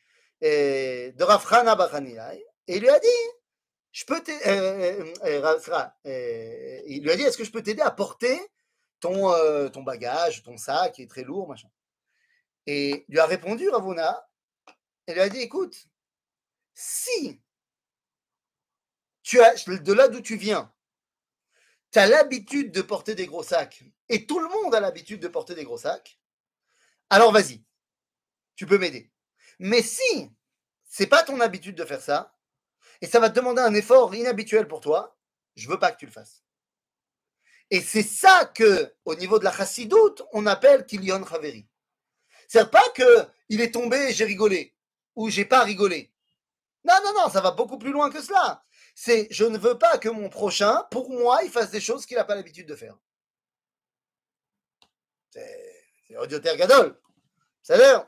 de 0.41 1.23
Rafrana 1.23 1.75
Bachanilai 1.75 2.45
et 2.67 2.77
il 2.77 2.81
lui 2.81 2.89
a 2.89 2.99
dit, 2.99 3.07
je 3.91 4.05
peux 4.05 4.21
euh, 4.45 5.13
euh, 5.25 5.59
euh, 6.05 6.81
lui 6.87 7.11
a 7.11 7.15
dit, 7.15 7.23
est-ce 7.23 7.37
que 7.37 7.43
je 7.43 7.51
peux 7.51 7.61
t'aider 7.61 7.81
à 7.81 7.91
porter 7.91 8.39
ton, 8.99 9.33
euh, 9.33 9.69
ton 9.69 9.83
bagage, 9.83 10.43
ton 10.43 10.57
sac 10.57 10.93
qui 10.93 11.03
est 11.03 11.09
très 11.09 11.23
lourd, 11.23 11.47
machin? 11.49 11.69
Et 12.67 13.05
lui 13.09 13.19
a 13.19 13.25
répondu 13.25 13.67
Ravuna, 13.69 14.25
et 15.07 15.13
lui 15.13 15.21
a 15.21 15.29
dit, 15.29 15.39
écoute, 15.39 15.87
si 16.73 17.41
tu 19.23 19.41
as, 19.41 19.65
de 19.65 19.93
là 19.93 20.07
d'où 20.07 20.21
tu 20.21 20.37
viens, 20.37 20.73
tu 21.91 21.99
as 21.99 22.07
l'habitude 22.07 22.71
de 22.71 22.81
porter 22.81 23.15
des 23.15 23.25
gros 23.25 23.43
sacs, 23.43 23.83
et 24.07 24.25
tout 24.25 24.39
le 24.39 24.47
monde 24.47 24.73
a 24.73 24.79
l'habitude 24.79 25.19
de 25.19 25.27
porter 25.27 25.55
des 25.55 25.65
gros 25.65 25.77
sacs, 25.77 26.19
alors 27.09 27.33
vas-y, 27.33 27.63
tu 28.55 28.65
peux 28.65 28.77
m'aider. 28.77 29.11
Mais 29.63 29.83
si 29.83 30.31
c'est 30.85 31.05
pas 31.05 31.21
ton 31.21 31.39
habitude 31.39 31.75
de 31.75 31.85
faire 31.85 32.01
ça, 32.01 32.35
et 32.99 33.05
ça 33.05 33.19
va 33.19 33.29
te 33.29 33.35
demander 33.35 33.61
un 33.61 33.75
effort 33.75 34.13
inhabituel 34.15 34.67
pour 34.67 34.81
toi, 34.81 35.15
je 35.55 35.69
veux 35.69 35.77
pas 35.77 35.91
que 35.91 35.99
tu 35.99 36.07
le 36.07 36.11
fasses. 36.11 36.43
Et 37.69 37.79
c'est 37.79 38.01
ça 38.01 38.45
que, 38.45 38.91
au 39.05 39.13
niveau 39.13 39.37
de 39.37 39.43
la 39.43 39.51
chassidoute, 39.51 40.23
on 40.33 40.47
appelle 40.47 40.87
Kilion 40.87 41.23
Chaveri. 41.23 41.67
C'est 42.47 42.71
pas 42.71 42.89
que 42.95 43.27
il 43.49 43.61
est 43.61 43.71
tombé 43.71 43.97
et 44.09 44.13
j'ai 44.13 44.25
rigolé, 44.25 44.75
ou 45.15 45.29
j'ai 45.29 45.45
pas 45.45 45.63
rigolé. 45.63 46.11
Non, 46.83 46.95
non, 47.03 47.13
non, 47.13 47.29
ça 47.29 47.39
va 47.39 47.51
beaucoup 47.51 47.77
plus 47.77 47.91
loin 47.91 48.09
que 48.09 48.19
cela. 48.19 48.65
C'est 48.95 49.27
je 49.29 49.45
ne 49.45 49.59
veux 49.59 49.77
pas 49.77 49.99
que 49.99 50.09
mon 50.09 50.29
prochain, 50.29 50.87
pour 50.89 51.11
moi, 51.11 51.43
il 51.43 51.51
fasse 51.51 51.69
des 51.69 51.81
choses 51.81 52.07
qu'il 52.07 52.17
n'a 52.17 52.25
pas 52.25 52.33
l'habitude 52.33 52.67
de 52.67 52.75
faire. 52.75 52.97
C'est 55.29 56.17
audioter 56.17 56.57
gadol. 56.57 56.99
C'est 57.61 57.77
l'air. 57.77 58.07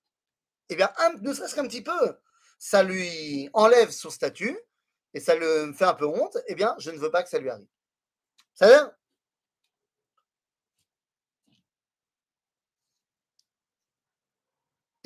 eh 0.70 0.76
bien, 0.76 0.90
un, 0.98 1.12
ne 1.20 1.32
serait-ce 1.32 1.54
qu'un 1.54 1.66
petit 1.66 1.82
peu, 1.82 2.18
ça 2.58 2.82
lui 2.82 3.48
enlève 3.52 3.90
son 3.90 4.10
statut 4.10 4.58
et 5.14 5.20
ça 5.20 5.34
le 5.34 5.72
fait 5.72 5.84
un 5.84 5.94
peu 5.94 6.06
honte, 6.06 6.38
eh 6.46 6.54
bien, 6.54 6.74
je 6.78 6.90
ne 6.90 6.98
veux 6.98 7.10
pas 7.10 7.22
que 7.22 7.28
ça 7.28 7.38
lui 7.38 7.50
arrive. 7.50 7.68
Ça 8.54 8.68
va 8.68 8.96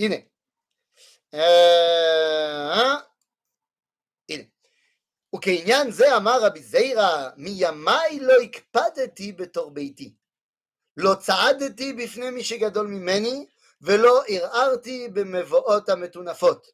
הנה. 0.01 0.17
הנה. 4.29 4.45
וכעניין 5.35 5.91
זה 5.91 6.17
אמר 6.17 6.43
רבי 6.43 6.63
זיירא, 6.63 7.31
מימיי 7.37 8.21
לא 8.21 8.33
הקפדתי 8.43 9.33
בתור 9.33 9.71
ביתי. 9.71 10.15
לא 10.97 11.15
צעדתי 11.15 11.93
בפני 11.93 12.31
מי 12.31 12.45
שגדול 12.45 12.87
ממני, 12.87 13.47
ולא 13.85 14.23
ערערתי 14.29 15.09
במבואות 15.09 15.89
המטונפות, 15.89 16.67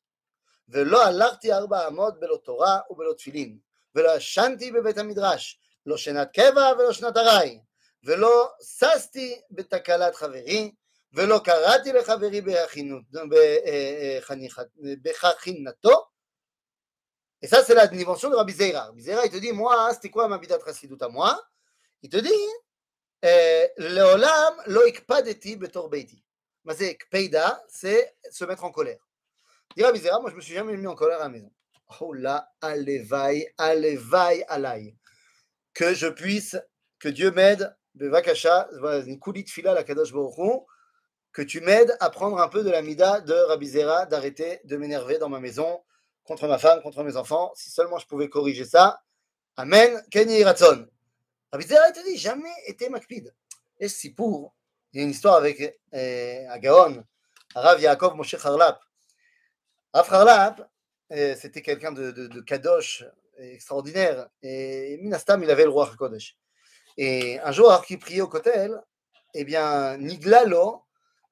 ולא 0.68 1.04
הלכתי 1.06 1.52
ארבע 1.52 1.88
אמות 1.88 2.20
בלא 2.20 2.38
תורה 2.44 2.80
ובלא 2.90 3.12
תפילין, 3.12 3.58
ולא 3.94 4.16
ישנתי 4.16 4.72
בבית 4.72 4.98
המדרש, 4.98 5.60
לא 5.86 5.96
שנת 5.96 6.28
קבע 6.34 6.72
ולא 6.78 6.92
שנת 6.92 7.16
ארעי, 7.16 7.60
ולא 8.04 8.50
ששתי 8.62 9.40
בתקלת 9.50 10.16
חברי, 10.16 10.72
ולא 11.12 11.40
קראתי 11.44 11.92
לחברי 11.92 12.40
בחכינתו, 15.02 16.06
Et 17.42 17.48
ça, 17.48 17.62
c'est 17.62 17.74
la 17.74 17.86
dimension 17.86 18.30
de 18.30 18.34
Rabbi 18.34 18.52
Zeira. 18.52 18.86
Rabbi 18.86 19.02
Zeira, 19.02 19.24
il 19.24 19.30
te 19.30 19.36
dit, 19.36 19.52
moi, 19.52 19.92
c'était 19.92 20.08
quoi 20.08 20.26
ma 20.26 20.38
bidat 20.38 20.58
chassidut 20.64 20.96
à 21.00 21.08
moi 21.08 21.38
Il 22.02 22.08
te 22.08 22.16
dit, 22.16 22.30
Leolam 23.76 24.54
lo 24.66 24.86
ikpadeti 24.86 25.56
betor 25.56 25.88
beiti. 25.88 26.22
Mazé 26.63 26.95
Kpeida, 26.97 27.63
c'est 27.67 28.15
se 28.29 28.45
mettre 28.45 28.63
en 28.63 28.71
colère. 28.71 28.99
Dira 29.75 29.91
Bizera, 29.91 30.19
moi 30.19 30.29
je 30.29 30.35
me 30.35 30.41
suis 30.41 30.53
jamais 30.53 30.77
mis 30.77 30.87
en 30.87 30.95
colère 30.95 31.19
à 31.19 31.23
la 31.23 31.29
maison. 31.29 31.51
Oh 31.99 32.13
là, 32.13 32.51
alevaï, 32.61 33.47
alevaï, 33.57 34.43
alay. 34.47 34.95
Que 35.73 35.93
je 35.93 36.07
puisse, 36.07 36.57
que 36.99 37.09
Dieu 37.09 37.31
m'aide, 37.31 37.75
fila 39.47 39.73
la 39.73 39.83
Kadosh 39.83 40.13
que 41.33 41.41
tu 41.41 41.61
m'aides 41.61 41.95
à 41.99 42.09
prendre 42.09 42.39
un 42.39 42.47
peu 42.49 42.63
de 42.63 42.69
la 42.69 42.81
mida 42.81 43.21
de 43.21 43.33
Rabizera, 43.33 44.05
d'arrêter 44.05 44.59
de 44.65 44.77
m'énerver 44.77 45.17
dans 45.17 45.29
ma 45.29 45.39
maison, 45.39 45.81
contre 46.23 46.47
ma 46.47 46.57
femme, 46.57 46.81
contre 46.81 47.03
mes 47.03 47.15
enfants. 47.15 47.51
Si 47.55 47.71
seulement 47.71 47.97
je 47.97 48.07
pouvais 48.07 48.29
corriger 48.29 48.65
ça. 48.65 49.01
Amen. 49.55 50.01
Kenny. 50.11 50.43
Rabizera, 50.43 50.89
il 51.53 51.93
te 51.93 52.05
dit, 52.05 52.17
jamais 52.17 52.53
été 52.67 52.89
makpid. 52.89 53.33
Et 53.79 53.87
si 53.87 54.13
pour 54.13 54.53
il 54.93 54.97
y 54.97 54.99
a 55.01 55.03
une 55.03 55.11
histoire 55.11 55.35
avec 55.35 55.79
euh, 55.93 56.49
Agaon, 56.49 57.03
Rav 57.55 57.79
Yaakov 57.79 58.15
Moshe 58.15 58.35
Harlap. 58.43 58.81
Rav 59.93 60.13
Harlap, 60.13 60.69
euh, 61.11 61.35
c'était 61.39 61.61
quelqu'un 61.61 61.91
de, 61.91 62.41
kadosh 62.41 63.05
extraordinaire. 63.37 64.27
Et 64.41 64.97
Minastam, 65.01 65.43
il 65.43 65.49
avait 65.49 65.63
le 65.63 65.69
roi 65.69 65.89
Kodesh. 65.97 66.37
Et 66.97 67.39
un 67.39 67.51
jour, 67.51 67.69
alors 67.69 67.85
qu'il 67.85 67.99
priait 67.99 68.21
au 68.21 68.27
Kotel, 68.27 68.81
eh 69.33 69.45
bien, 69.45 69.97
Niglalo, 69.97 70.83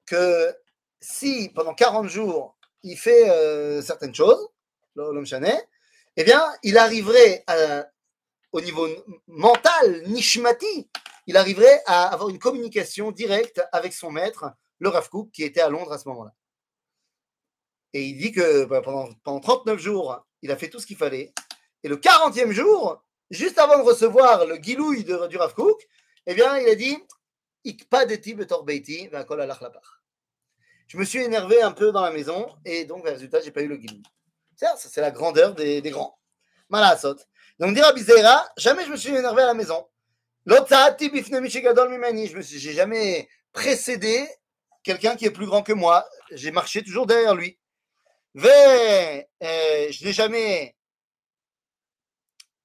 que 0.06 0.54
si 1.00 1.50
pendant 1.54 1.74
40 1.74 2.08
jours, 2.08 2.56
il 2.82 2.96
fait 2.96 3.28
euh, 3.28 3.82
certaines 3.82 4.14
choses, 4.14 4.48
l'homme 4.96 5.26
eh 6.16 6.24
bien, 6.24 6.42
il 6.62 6.76
arriverait 6.76 7.44
au 8.52 8.60
niveau 8.60 8.88
mental, 9.28 10.02
nishmati, 10.06 10.90
il 11.30 11.36
arriverait 11.36 11.80
à 11.86 12.08
avoir 12.08 12.28
une 12.28 12.40
communication 12.40 13.12
directe 13.12 13.62
avec 13.70 13.92
son 13.92 14.10
maître, 14.10 14.52
le 14.80 14.88
Rav 14.88 15.08
Kook, 15.08 15.30
qui 15.30 15.44
était 15.44 15.60
à 15.60 15.68
Londres 15.68 15.92
à 15.92 15.98
ce 15.98 16.08
moment-là. 16.08 16.34
Et 17.92 18.02
il 18.02 18.18
dit 18.18 18.32
que 18.32 18.64
bah, 18.64 18.82
pendant, 18.82 19.08
pendant 19.22 19.38
39 19.38 19.78
jours, 19.78 20.26
il 20.42 20.50
a 20.50 20.56
fait 20.56 20.68
tout 20.68 20.80
ce 20.80 20.86
qu'il 20.86 20.96
fallait. 20.96 21.32
Et 21.84 21.88
le 21.88 21.98
40e 21.98 22.50
jour, 22.50 23.04
juste 23.30 23.60
avant 23.60 23.78
de 23.78 23.84
recevoir 23.84 24.44
le 24.44 24.56
guilouille 24.56 25.04
de, 25.04 25.28
du 25.28 25.36
Rav 25.36 25.54
Kook, 25.54 25.80
eh 26.26 26.34
bien, 26.34 26.58
il 26.58 26.68
a 26.68 26.74
dit 26.74 26.98
Je 30.88 30.98
me 30.98 31.04
suis 31.04 31.20
énervé 31.20 31.62
un 31.62 31.70
peu 31.70 31.92
dans 31.92 32.02
la 32.02 32.10
maison 32.10 32.48
et 32.64 32.86
donc, 32.86 33.04
le 33.04 33.12
résultat, 33.12 33.40
j'ai 33.40 33.52
pas 33.52 33.62
eu 33.62 33.68
le 33.68 33.76
guilouille. 33.76 34.02
C'est 34.56 35.00
la 35.00 35.12
grandeur 35.12 35.54
des, 35.54 35.80
grands. 35.92 36.18
Malasot. 36.70 37.18
Donc, 37.60 37.72
dire 37.76 37.86
à 37.86 37.92
Bizera, 37.92 38.48
jamais 38.56 38.84
je 38.84 38.90
me 38.90 38.96
suis 38.96 39.14
énervé 39.14 39.42
à 39.42 39.46
la 39.46 39.54
maison. 39.54 39.86
Je 40.46 42.36
me 42.36 42.42
suis, 42.42 42.58
j'ai 42.58 42.72
jamais 42.72 43.28
précédé 43.52 44.28
quelqu'un 44.82 45.16
qui 45.16 45.26
est 45.26 45.30
plus 45.30 45.46
grand 45.46 45.62
que 45.62 45.72
moi. 45.72 46.08
J'ai 46.30 46.50
marché 46.50 46.82
toujours 46.82 47.06
derrière 47.06 47.34
lui. 47.34 47.58
Euh, 48.36 49.22
je 49.40 50.04
n'ai 50.04 50.12
jamais, 50.12 50.76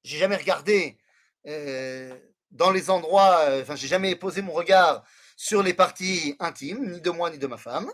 j'ai 0.03 0.17
jamais 0.17 0.35
regardé 0.37 0.97
euh, 1.47 2.15
dans 2.51 2.71
les 2.71 2.89
endroits, 2.89 3.39
euh, 3.49 3.61
enfin, 3.61 3.75
j'ai 3.75 3.87
jamais 3.87 4.15
posé 4.15 4.41
mon 4.41 4.53
regard 4.53 5.03
sur 5.35 5.61
les 5.61 5.73
parties 5.73 6.35
intimes, 6.39 6.91
ni 6.91 7.01
de 7.01 7.09
moi 7.09 7.29
ni 7.29 7.37
de 7.37 7.47
ma 7.47 7.57
femme. 7.57 7.91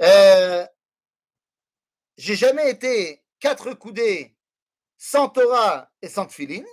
Euh, 0.00 0.66
j'ai 2.16 2.36
jamais 2.36 2.70
été 2.70 3.22
quatre 3.40 3.74
coudées 3.74 4.36
sans 4.96 5.28
Torah 5.28 5.90
et 6.00 6.08
sans 6.08 6.26
tefillin. 6.26 6.64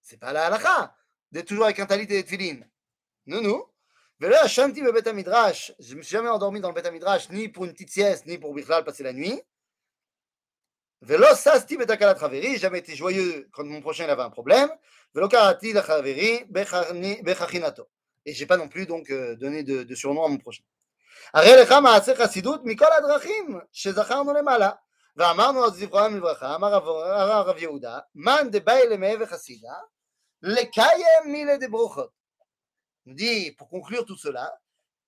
C'est 0.00 0.18
pas 0.18 0.32
la 0.32 0.46
halakha 0.46 0.96
d'être 1.31 1.47
toujours 1.47 1.65
avec 1.65 1.79
un 1.79 1.85
talit 1.85 2.03
et 2.03 2.07
des 2.07 2.23
tefillin. 2.23 2.59
nous, 3.25 3.41
nous. 3.41 3.65
Velo 4.19 4.35
Hashanti 4.35 4.81
Bebet 4.81 5.13
Midrash. 5.13 5.73
Je 5.79 5.93
ne 5.93 5.97
me 5.97 6.03
suis 6.03 6.11
jamais 6.11 6.29
endormi 6.29 6.59
dans 6.59 6.71
le 6.71 6.79
Bet 6.79 6.91
Midrash, 6.91 7.29
ni 7.31 7.49
pour 7.49 7.65
une 7.65 7.73
petite 7.73 7.89
sieste, 7.89 8.27
ni 8.27 8.37
pour 8.37 8.53
Bichlal 8.53 8.83
passer 8.83 9.01
la 9.01 9.13
nuit. 9.13 9.41
Velo 11.01 11.25
Sasti 11.33 11.75
Betakalat 11.75 12.19
Chaveri. 12.19 12.57
Jamais 12.57 12.79
été 12.79 12.95
joyeux 12.95 13.49
quand 13.51 13.65
mon 13.65 13.81
prochain 13.81 14.07
avait 14.07 14.21
un 14.21 14.29
problème. 14.29 14.69
Velo 15.15 15.27
Karati 15.27 15.73
la 15.73 15.83
Chaveri 15.83 16.45
Bechachinato. 16.49 17.89
Et 18.25 18.33
je 18.33 18.39
n'ai 18.39 18.45
pas 18.45 18.57
non 18.57 18.67
plus 18.67 18.85
donc 18.85 19.11
donné 19.11 19.63
de, 19.63 19.81
de 19.83 19.95
surnom 19.95 20.23
à 20.23 20.27
mon 20.27 20.37
prochain. 20.37 20.63
הרי 21.33 21.55
לך 21.61 21.71
מעשה 21.71 22.15
חסידות 22.15 22.61
מכל 22.63 22.93
הדרכים 22.97 23.59
שזכרנו 23.71 24.33
למעלה. 24.33 24.69
ואמרנו 25.17 25.63
על 25.63 25.71
זכרם 25.71 26.15
לברכה, 26.17 26.55
אמר 26.55 26.73
הרב 26.75 27.57
יהודה, 27.57 27.99
מאן 28.15 28.47
דבאי 28.51 28.81
למאה 28.89 29.13
וחסידה, 29.19 29.73
לקיים 29.73 29.79
מילה 29.79 29.79
דברוכות. 29.79 29.94
nous 33.05 33.13
dit, 33.13 33.51
pour 33.51 33.69
conclure 33.69 34.05
tout 34.05 34.17
cela, 34.17 34.57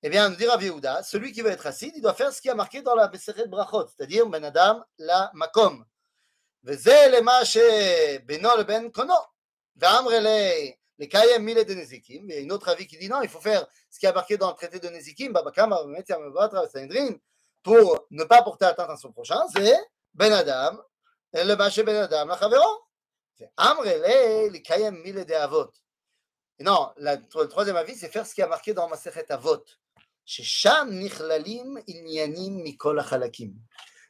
eh 0.01 0.09
bien, 0.09 0.29
nous 0.29 0.35
dit 0.35 0.45
Rav 0.45 0.61
Yehuda, 0.61 1.03
celui 1.03 1.31
qui 1.31 1.41
veut 1.41 1.49
être 1.49 1.63
chassid, 1.63 1.93
il 1.95 2.01
doit 2.01 2.13
faire 2.13 2.31
ce 2.33 2.41
qui 2.41 2.49
a 2.49 2.55
marqué 2.55 2.81
dans 2.81 2.95
la 2.95 3.07
Beseret 3.07 3.47
Brachot, 3.47 3.87
c'est-à-dire 3.87 4.27
Ben 4.27 4.43
Adam 4.43 4.83
la 4.97 5.31
Makom. 5.33 5.85
וזה 6.65 7.07
למה 7.11 7.45
שבינו 7.45 8.49
לבין 8.59 8.91
קונו. 8.91 9.13
ואמר 9.75 10.19
לי, 10.19 10.75
לקיים 10.99 11.45
מילה 11.45 11.63
דנזיקים, 11.63 12.27
ויש 12.29 12.45
un 12.45 12.49
autre 12.51 12.69
avis 12.69 12.87
qui 12.87 12.97
dit 12.97 13.09
non, 13.09 13.21
il 13.21 13.29
faut 13.29 13.41
faire 13.41 13.65
ce 13.89 13.99
qui 13.99 14.07
a 14.07 14.13
marqué 14.13 14.37
dans 14.37 14.49
le 14.49 14.55
traité 14.55 14.79
de 14.79 14.87
Nezikim, 14.87 15.33
Babakama, 15.33 15.83
Metia, 15.85 16.19
Mebatra, 16.19 16.67
Sanhedrin, 16.69 17.15
pour 17.63 18.05
ne 18.11 18.23
C'est 23.38 23.50
Amrele 23.56 24.02
eh, 24.04 24.46
eh, 24.46 24.50
Likayem 24.50 25.00
Mile 25.00 25.24
de 25.24 25.34
Avot. 25.34 25.70
Non, 26.58 26.92
la, 26.96 27.16
le 27.16 27.46
troisième 27.46 27.76
avis, 27.76 27.94
c'est 27.94 28.08
faire 28.08 28.26
ce 28.26 28.34
qui 28.34 28.42
a 28.42 28.48
marqué 28.48 28.74
dans 28.74 28.88
ma 28.88 28.96
Masechet 28.96 29.30
Avot. 29.30 29.62
Sham 30.24 30.90
Nichlalim 30.90 31.80
Inyanim 31.86 32.62
Mikol 32.62 32.98
Achalakim. 32.98 33.54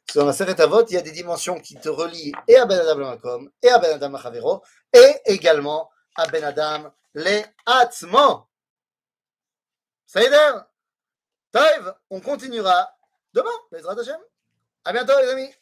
Sur 0.09 0.25
Masechet 0.25 0.59
Avot, 0.59 0.83
il 0.87 0.95
y 0.95 0.97
a 0.97 1.01
des 1.01 1.11
dimensions 1.11 1.59
qui 1.59 1.75
te 1.75 1.89
relient 1.89 2.33
et 2.47 2.55
à 2.55 2.65
Ben 2.65 2.79
Adam 2.79 2.95
Makom, 2.95 3.51
et 3.61 3.69
à 3.69 3.77
Ben 3.77 3.93
Adam 3.93 4.09
Machavero, 4.09 4.63
et 4.91 5.15
également 5.25 5.91
à 6.15 6.25
Ben 6.25 6.43
Adam 6.43 6.91
Le 7.13 7.43
Atzmo. 7.67 8.47
Saïder, 10.07 10.53
Taïv, 11.51 11.93
on 12.09 12.19
continuera 12.19 12.91
demain, 13.31 13.51
les 13.71 13.85
Hashem. 13.85 14.19
À 14.85 14.91
bientôt, 14.91 15.13
les 15.21 15.29
amis. 15.29 15.53